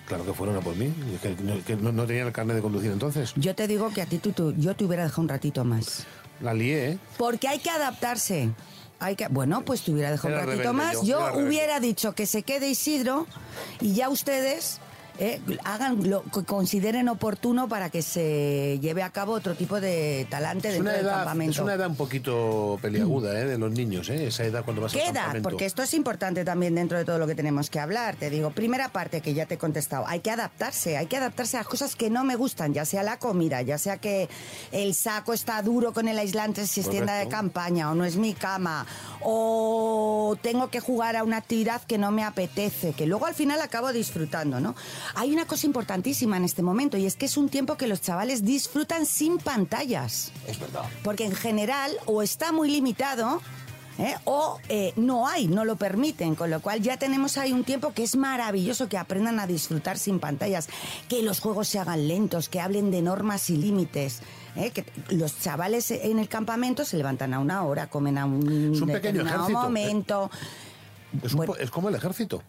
Claro 0.06 0.24
que 0.24 0.32
fueron 0.32 0.56
a 0.56 0.60
por 0.60 0.74
mí, 0.76 0.92
que, 1.22 1.36
no, 1.42 1.62
que 1.64 1.76
no, 1.76 1.92
no 1.92 2.04
tenían 2.06 2.26
el 2.26 2.32
carnet 2.32 2.56
de 2.56 2.62
conducir 2.62 2.90
entonces. 2.90 3.32
Yo 3.36 3.54
te 3.54 3.68
digo 3.68 3.90
que 3.90 4.02
a 4.02 4.06
ti 4.06 4.18
tú, 4.18 4.32
tú- 4.32 4.54
yo 4.56 4.74
te 4.74 4.84
hubiera 4.84 5.04
dejado 5.04 5.22
un 5.22 5.28
ratito 5.28 5.64
más. 5.64 6.04
La 6.40 6.54
lié, 6.54 6.92
¿eh? 6.92 6.98
Porque 7.18 7.46
hay 7.48 7.58
que 7.58 7.70
adaptarse. 7.70 8.50
Hay 8.98 9.14
que, 9.16 9.28
bueno, 9.28 9.62
pues 9.62 9.82
te 9.82 9.92
hubiera 9.92 10.10
dejado 10.10 10.34
un 10.34 10.40
ratito 10.40 10.56
rebelde 10.56 10.72
más. 10.72 10.94
yo, 10.96 11.02
Yo, 11.04 11.18
era 11.20 11.26
rebelde. 11.30 11.48
hubiera 11.48 11.80
dicho 11.80 12.12
que 12.14 12.26
se 12.26 12.42
quede 12.42 12.68
Isidro 12.70 13.26
y 13.80 13.94
ya 13.94 14.08
ustedes 14.08 14.80
eh, 15.20 15.40
hagan 15.64 16.08
lo 16.08 16.22
que 16.24 16.44
consideren 16.44 17.08
oportuno 17.10 17.68
para 17.68 17.90
que 17.90 18.00
se 18.00 18.78
lleve 18.80 19.02
a 19.02 19.10
cabo 19.10 19.34
otro 19.34 19.54
tipo 19.54 19.80
de 19.80 20.26
talante 20.30 20.68
Es 20.68 20.74
dentro 20.74 20.90
una, 20.90 20.98
del 20.98 21.06
campamento. 21.06 21.52
es 21.52 21.58
una 21.58 21.74
edad 21.74 21.88
un 21.88 21.96
poquito 21.96 22.78
peliaguda 22.80 23.38
¿eh? 23.38 23.44
de 23.44 23.58
los 23.58 23.70
niños, 23.70 24.08
¿eh? 24.08 24.28
esa 24.28 24.44
edad 24.44 24.64
cuando 24.64 24.80
vas 24.82 24.92
¿Qué 24.92 25.02
al 25.02 25.08
edad? 25.10 25.22
campamento. 25.24 25.48
Porque 25.50 25.66
esto 25.66 25.82
es 25.82 25.92
importante 25.92 26.44
también 26.44 26.74
dentro 26.74 26.96
de 26.96 27.04
todo 27.04 27.18
lo 27.18 27.26
que 27.26 27.34
tenemos 27.34 27.68
que 27.68 27.78
hablar. 27.78 28.16
Te 28.16 28.30
digo, 28.30 28.50
primera 28.50 28.88
parte 28.88 29.20
que 29.20 29.34
ya 29.34 29.44
te 29.44 29.54
he 29.54 29.58
contestado, 29.58 30.06
hay 30.06 30.20
que 30.20 30.30
adaptarse, 30.30 30.96
hay 30.96 31.06
que 31.06 31.18
adaptarse 31.18 31.58
a 31.58 31.60
las 31.60 31.68
cosas 31.68 31.96
que 31.96 32.08
no 32.08 32.24
me 32.24 32.36
gustan, 32.36 32.72
ya 32.72 32.86
sea 32.86 33.02
la 33.02 33.18
comida, 33.18 33.60
ya 33.60 33.76
sea 33.76 33.98
que 33.98 34.28
el 34.72 34.94
saco 34.94 35.34
está 35.34 35.60
duro 35.60 35.92
con 35.92 36.08
el 36.08 36.18
aislante 36.18 36.66
si 36.66 36.80
es 36.80 36.88
tienda 36.88 37.14
de 37.18 37.28
campaña 37.28 37.90
o 37.90 37.94
no 37.94 38.06
es 38.06 38.16
mi 38.16 38.32
cama, 38.32 38.86
o 39.20 40.36
tengo 40.40 40.70
que 40.70 40.80
jugar 40.80 41.16
a 41.16 41.24
una 41.24 41.36
actividad 41.36 41.82
que 41.82 41.98
no 41.98 42.10
me 42.10 42.24
apetece, 42.24 42.94
que 42.94 43.06
luego 43.06 43.26
al 43.26 43.34
final 43.34 43.60
acabo 43.60 43.92
disfrutando, 43.92 44.60
¿no? 44.60 44.74
Hay 45.14 45.32
una 45.32 45.46
cosa 45.46 45.66
importantísima 45.66 46.36
en 46.36 46.44
este 46.44 46.62
momento 46.62 46.96
y 46.96 47.06
es 47.06 47.16
que 47.16 47.26
es 47.26 47.36
un 47.36 47.48
tiempo 47.48 47.76
que 47.76 47.86
los 47.86 48.00
chavales 48.00 48.44
disfrutan 48.44 49.06
sin 49.06 49.38
pantallas. 49.38 50.32
Es 50.46 50.58
verdad. 50.58 50.84
Porque 51.02 51.24
en 51.24 51.34
general 51.34 51.92
o 52.06 52.22
está 52.22 52.52
muy 52.52 52.70
limitado 52.70 53.40
¿eh? 54.00 54.16
o 54.24 54.58
eh, 54.68 54.92
no 54.96 55.26
hay, 55.26 55.48
no 55.48 55.64
lo 55.64 55.76
permiten, 55.76 56.34
con 56.34 56.50
lo 56.50 56.60
cual 56.60 56.80
ya 56.80 56.96
tenemos 56.96 57.36
ahí 57.38 57.52
un 57.52 57.64
tiempo 57.64 57.92
que 57.92 58.02
es 58.02 58.16
maravilloso 58.16 58.88
que 58.88 58.98
aprendan 58.98 59.38
a 59.38 59.46
disfrutar 59.46 59.98
sin 59.98 60.20
pantallas, 60.20 60.68
que 61.08 61.22
los 61.22 61.40
juegos 61.40 61.68
se 61.68 61.78
hagan 61.78 62.08
lentos, 62.08 62.48
que 62.48 62.60
hablen 62.60 62.90
de 62.90 63.02
normas 63.02 63.50
y 63.50 63.56
límites. 63.56 64.20
¿eh? 64.56 64.70
Que 64.70 64.84
los 65.10 65.38
chavales 65.40 65.90
en 65.90 66.18
el 66.18 66.28
campamento 66.28 66.84
se 66.84 66.96
levantan 66.96 67.34
a 67.34 67.38
una 67.38 67.62
hora, 67.64 67.88
comen 67.88 68.18
a 68.18 68.24
un, 68.24 68.74
Es 68.74 68.80
un 68.80 68.88
pequeño 68.88 69.24
momento. 69.50 70.30
Es, 71.24 71.34
un 71.34 71.44
po- 71.46 71.56
es 71.56 71.70
como 71.70 71.88
el 71.88 71.94
ejército. 71.94 72.42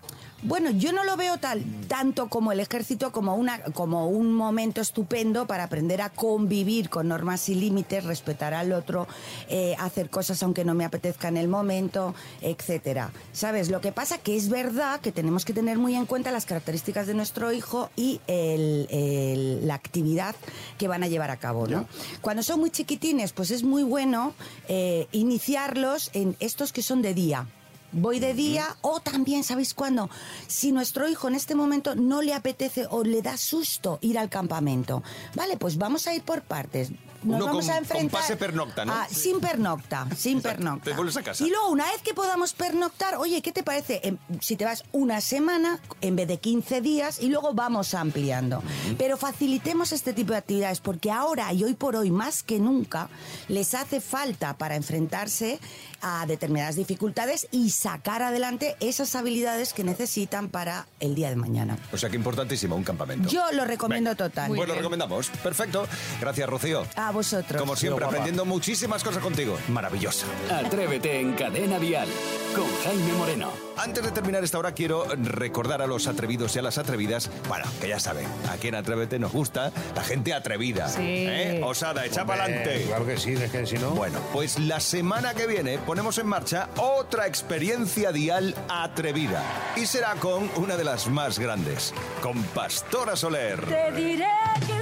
Bueno, 0.43 0.71
yo 0.71 0.91
no 0.91 1.03
lo 1.03 1.17
veo 1.17 1.37
tal, 1.37 1.63
tanto 1.87 2.27
como 2.27 2.51
el 2.51 2.59
ejército, 2.59 3.11
como, 3.11 3.35
una, 3.35 3.61
como 3.73 4.07
un 4.07 4.33
momento 4.33 4.81
estupendo 4.81 5.45
para 5.45 5.65
aprender 5.65 6.01
a 6.01 6.09
convivir 6.09 6.89
con 6.89 7.07
normas 7.09 7.47
y 7.49 7.55
límites, 7.55 8.03
respetar 8.05 8.53
al 8.55 8.71
otro, 8.73 9.07
eh, 9.49 9.75
hacer 9.77 10.09
cosas 10.09 10.41
aunque 10.41 10.65
no 10.65 10.73
me 10.73 10.83
apetezca 10.83 11.27
en 11.27 11.37
el 11.37 11.47
momento, 11.47 12.15
etcétera. 12.41 13.11
¿Sabes? 13.33 13.69
Lo 13.69 13.81
que 13.81 13.91
pasa 13.91 14.17
que 14.17 14.35
es 14.35 14.49
verdad 14.49 14.99
que 14.99 15.11
tenemos 15.11 15.45
que 15.45 15.53
tener 15.53 15.77
muy 15.77 15.93
en 15.95 16.07
cuenta 16.07 16.31
las 16.31 16.45
características 16.45 17.05
de 17.05 17.13
nuestro 17.13 17.51
hijo 17.51 17.91
y 17.95 18.19
el- 18.25 18.87
el- 18.89 19.67
la 19.67 19.75
actividad 19.75 20.35
que 20.79 20.87
van 20.87 21.03
a 21.03 21.07
llevar 21.07 21.29
a 21.29 21.37
cabo, 21.37 21.67
¿no? 21.67 21.85
Cuando 22.21 22.41
son 22.41 22.59
muy 22.59 22.71
chiquitines, 22.71 23.31
pues 23.33 23.51
es 23.51 23.61
muy 23.63 23.83
bueno 23.83 24.33
eh, 24.67 25.07
iniciarlos 25.11 26.09
en 26.13 26.35
estos 26.39 26.73
que 26.73 26.81
son 26.81 27.01
de 27.03 27.13
día. 27.13 27.47
Voy 27.93 28.19
de 28.19 28.33
día 28.33 28.77
o 28.81 29.01
también, 29.01 29.43
¿sabéis 29.43 29.73
cuándo? 29.73 30.09
Si 30.47 30.71
nuestro 30.71 31.09
hijo 31.09 31.27
en 31.27 31.35
este 31.35 31.55
momento 31.55 31.93
no 31.93 32.21
le 32.21 32.33
apetece 32.33 32.87
o 32.89 33.03
le 33.03 33.21
da 33.21 33.35
susto 33.35 33.99
ir 34.01 34.17
al 34.17 34.29
campamento, 34.29 35.03
vale, 35.35 35.57
pues 35.57 35.77
vamos 35.77 36.07
a 36.07 36.13
ir 36.13 36.21
por 36.21 36.41
partes. 36.41 36.91
Nos 37.23 37.35
Uno 37.37 37.45
vamos 37.45 37.65
con- 37.65 37.71
a 37.71 37.73
con 37.75 37.83
enfrentar 37.83 38.21
pase 38.21 38.35
pernocta, 38.35 38.85
¿no? 38.85 38.93
Ah, 38.93 39.07
sin 39.09 39.39
pernocta, 39.39 40.07
sin 40.17 40.41
pernocta. 40.41 40.85
Te 40.89 40.93
vuelves 40.95 41.17
a 41.17 41.23
casa. 41.23 41.45
Y 41.45 41.49
luego, 41.49 41.69
una 41.69 41.85
vez 41.85 42.01
que 42.01 42.13
podamos 42.13 42.53
pernoctar, 42.53 43.15
oye, 43.15 43.41
¿qué 43.41 43.51
te 43.51 43.63
parece? 43.63 44.01
Em, 44.03 44.17
si 44.39 44.55
te 44.55 44.65
vas 44.65 44.83
una 44.91 45.21
semana 45.21 45.79
en 46.01 46.15
vez 46.15 46.27
de 46.27 46.37
15 46.39 46.81
días 46.81 47.19
y 47.21 47.27
luego 47.29 47.53
vamos 47.53 47.93
ampliando. 47.93 48.63
Pero 48.97 49.17
facilitemos 49.17 49.91
este 49.91 50.13
tipo 50.13 50.31
de 50.33 50.39
actividades 50.39 50.79
porque 50.79 51.11
ahora 51.11 51.53
y 51.53 51.63
hoy 51.63 51.73
por 51.75 51.95
hoy, 51.95 52.09
más 52.11 52.43
que 52.43 52.59
nunca, 52.59 53.07
les 53.47 53.73
hace 53.75 54.01
falta 54.01 54.57
para 54.57 54.75
enfrentarse 54.75 55.59
a 56.01 56.25
determinadas 56.25 56.75
dificultades 56.75 57.47
y 57.51 57.69
sacar 57.69 58.23
adelante 58.23 58.75
esas 58.79 59.15
habilidades 59.15 59.73
que 59.73 59.83
necesitan 59.83 60.49
para 60.49 60.87
el 60.99 61.13
día 61.13 61.29
de 61.29 61.35
mañana. 61.35 61.77
O 61.93 61.97
sea 61.97 62.09
que 62.09 62.15
importantísimo, 62.15 62.75
un 62.75 62.83
campamento. 62.83 63.29
Yo 63.29 63.43
lo 63.51 63.65
recomiendo 63.65 64.15
total. 64.15 64.47
Pues 64.47 64.67
lo 64.67 64.73
recomendamos. 64.75 65.29
Perfecto. 65.43 65.87
Gracias, 66.19 66.49
Rocío. 66.49 66.87
A 66.95 67.10
vosotros. 67.11 67.59
Como 67.59 67.75
siempre, 67.75 68.05
aprendiendo 68.05 68.45
muchísimas 68.45 69.03
cosas 69.03 69.21
contigo. 69.21 69.57
Maravilloso. 69.69 70.25
Atrévete 70.49 71.19
en 71.19 71.33
Cadena 71.33 71.79
Dial 71.79 72.07
con 72.55 72.67
Jaime 72.83 73.13
Moreno. 73.13 73.51
Antes 73.77 74.03
de 74.03 74.11
terminar 74.11 74.43
esta 74.43 74.59
hora, 74.59 74.73
quiero 74.73 75.05
recordar 75.15 75.81
a 75.81 75.87
los 75.87 76.07
atrevidos 76.07 76.55
y 76.55 76.59
a 76.59 76.61
las 76.61 76.77
atrevidas, 76.77 77.31
bueno, 77.47 77.65
que 77.79 77.87
ya 77.87 77.99
saben, 77.99 78.27
aquí 78.51 78.67
en 78.67 78.75
Atrévete 78.75 79.17
nos 79.17 79.31
gusta 79.31 79.71
la 79.95 80.03
gente 80.03 80.33
atrevida. 80.33 80.87
Sí. 80.87 81.01
¿eh? 81.01 81.61
Osada, 81.63 82.05
echa 82.05 82.25
para 82.25 82.43
adelante. 82.43 82.83
Claro 82.87 83.05
que 83.05 83.17
sí, 83.17 83.33
es 83.33 83.49
que 83.49 83.65
si 83.65 83.77
no. 83.77 83.91
Bueno, 83.91 84.19
pues 84.33 84.59
la 84.59 84.79
semana 84.79 85.33
que 85.33 85.47
viene 85.47 85.79
ponemos 85.79 86.17
en 86.17 86.27
marcha 86.27 86.69
otra 86.77 87.25
experiencia 87.27 88.11
dial 88.11 88.53
atrevida. 88.69 89.41
Y 89.75 89.85
será 89.85 90.13
con 90.15 90.49
una 90.57 90.77
de 90.77 90.83
las 90.83 91.07
más 91.07 91.39
grandes, 91.39 91.93
con 92.21 92.43
Pastora 92.43 93.15
Soler. 93.15 93.65
Te 93.65 93.91
diré 93.93 94.27
que 94.67 94.80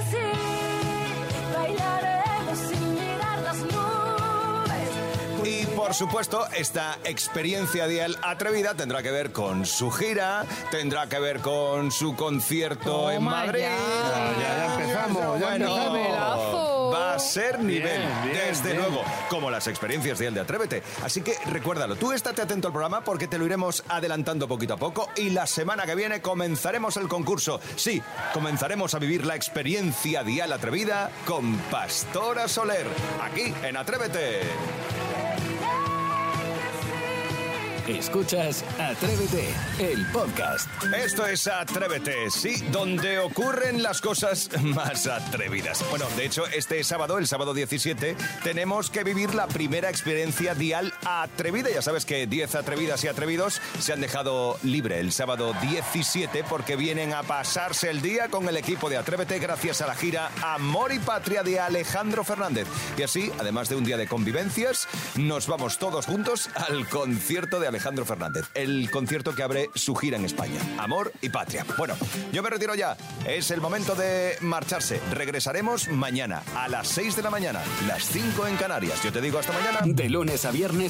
por 5.90 5.96
supuesto, 5.96 6.46
esta 6.56 6.98
experiencia 7.02 7.88
dial 7.88 8.16
atrevida 8.22 8.74
tendrá 8.74 9.02
que 9.02 9.10
ver 9.10 9.32
con 9.32 9.66
su 9.66 9.90
gira, 9.90 10.44
tendrá 10.70 11.08
que 11.08 11.18
ver 11.18 11.40
con 11.40 11.90
su 11.90 12.14
concierto 12.14 13.10
en 13.10 13.16
Toma 13.16 13.30
Madrid. 13.46 13.62
ya. 13.62 13.76
Ya, 14.40 14.56
ya 14.56 14.74
empezamos, 14.74 15.40
ya 15.40 15.46
Bueno, 15.48 15.66
empezamos. 15.66 16.94
Va 16.94 17.14
a 17.14 17.18
ser 17.18 17.58
nivel, 17.58 17.98
Bien, 18.02 18.22
bien, 18.22 18.36
desde 18.36 18.70
bien. 18.70 18.76
luego, 18.76 19.02
como 19.28 19.50
las 19.50 19.66
experiencias 19.66 20.20
dial 20.20 20.32
de 20.32 20.38
Atrévete. 20.42 20.82
Así 21.02 21.22
que 21.22 21.34
recuérdalo, 21.46 21.96
tú 21.96 22.12
estate 22.12 22.40
atento 22.42 22.68
al 22.68 22.72
programa 22.72 23.02
porque 23.02 23.26
te 23.26 23.36
lo 23.36 23.44
iremos 23.44 23.82
adelantando 23.88 24.46
poquito 24.46 24.74
a 24.74 24.76
poco 24.76 25.08
y 25.16 25.30
la 25.30 25.48
semana 25.48 25.86
que 25.86 25.96
viene 25.96 26.22
comenzaremos 26.22 26.96
el 26.98 27.08
concurso. 27.08 27.60
Sí, 27.74 28.00
comenzaremos 28.32 28.94
a 28.94 29.00
vivir 29.00 29.26
la 29.26 29.34
experiencia 29.34 30.22
dial 30.22 30.52
atrevida 30.52 31.10
con 31.26 31.56
Pastora 31.68 32.46
Soler, 32.46 32.86
aquí 33.24 33.52
en 33.64 33.76
Atrévete. 33.76 34.42
Escuchas 37.98 38.64
Atrévete, 38.78 39.48
el 39.80 40.06
podcast. 40.06 40.68
Esto 40.94 41.26
es 41.26 41.48
Atrévete, 41.48 42.30
sí, 42.30 42.62
donde 42.70 43.18
ocurren 43.18 43.82
las 43.82 44.00
cosas 44.00 44.48
más 44.62 45.08
atrevidas. 45.08 45.84
Bueno, 45.90 46.06
de 46.16 46.26
hecho, 46.26 46.46
este 46.46 46.84
sábado, 46.84 47.18
el 47.18 47.26
sábado 47.26 47.52
17, 47.52 48.16
tenemos 48.44 48.90
que 48.90 49.02
vivir 49.02 49.34
la 49.34 49.48
primera 49.48 49.90
experiencia 49.90 50.54
dial 50.54 50.89
atrevida. 51.04 51.70
Ya 51.70 51.82
sabes 51.82 52.04
que 52.04 52.26
10 52.26 52.54
atrevidas 52.54 53.04
y 53.04 53.08
atrevidos 53.08 53.60
se 53.78 53.92
han 53.92 54.00
dejado 54.00 54.58
libre 54.62 55.00
el 55.00 55.12
sábado 55.12 55.54
17 55.62 56.44
porque 56.44 56.76
vienen 56.76 57.14
a 57.14 57.22
pasarse 57.22 57.90
el 57.90 58.02
día 58.02 58.28
con 58.28 58.48
el 58.48 58.56
equipo 58.56 58.90
de 58.90 58.96
Atrévete 58.96 59.38
gracias 59.38 59.80
a 59.80 59.86
la 59.86 59.94
gira 59.94 60.30
Amor 60.42 60.92
y 60.92 60.98
Patria 60.98 61.42
de 61.42 61.60
Alejandro 61.60 62.24
Fernández. 62.24 62.66
Y 62.96 63.02
así, 63.02 63.30
además 63.38 63.68
de 63.68 63.76
un 63.76 63.84
día 63.84 63.96
de 63.96 64.06
convivencias, 64.06 64.88
nos 65.16 65.46
vamos 65.46 65.78
todos 65.78 66.06
juntos 66.06 66.48
al 66.54 66.88
concierto 66.88 67.60
de 67.60 67.68
Alejandro 67.68 68.04
Fernández. 68.04 68.46
El 68.54 68.90
concierto 68.90 69.34
que 69.34 69.42
abre 69.42 69.70
su 69.74 69.94
gira 69.94 70.16
en 70.16 70.24
España. 70.24 70.60
Amor 70.78 71.12
y 71.20 71.28
Patria. 71.28 71.64
Bueno, 71.76 71.96
yo 72.32 72.42
me 72.42 72.50
retiro 72.50 72.74
ya. 72.74 72.96
Es 73.26 73.50
el 73.50 73.60
momento 73.60 73.94
de 73.94 74.36
marcharse. 74.40 75.00
Regresaremos 75.12 75.88
mañana 75.88 76.42
a 76.54 76.68
las 76.68 76.88
6 76.88 77.16
de 77.16 77.22
la 77.22 77.30
mañana, 77.30 77.60
las 77.86 78.04
5 78.04 78.46
en 78.46 78.56
Canarias. 78.56 79.02
Yo 79.02 79.12
te 79.12 79.20
digo 79.20 79.38
hasta 79.38 79.52
mañana. 79.52 79.80
De 79.84 80.08
lunes 80.08 80.44
a 80.44 80.50
viernes, 80.50 80.89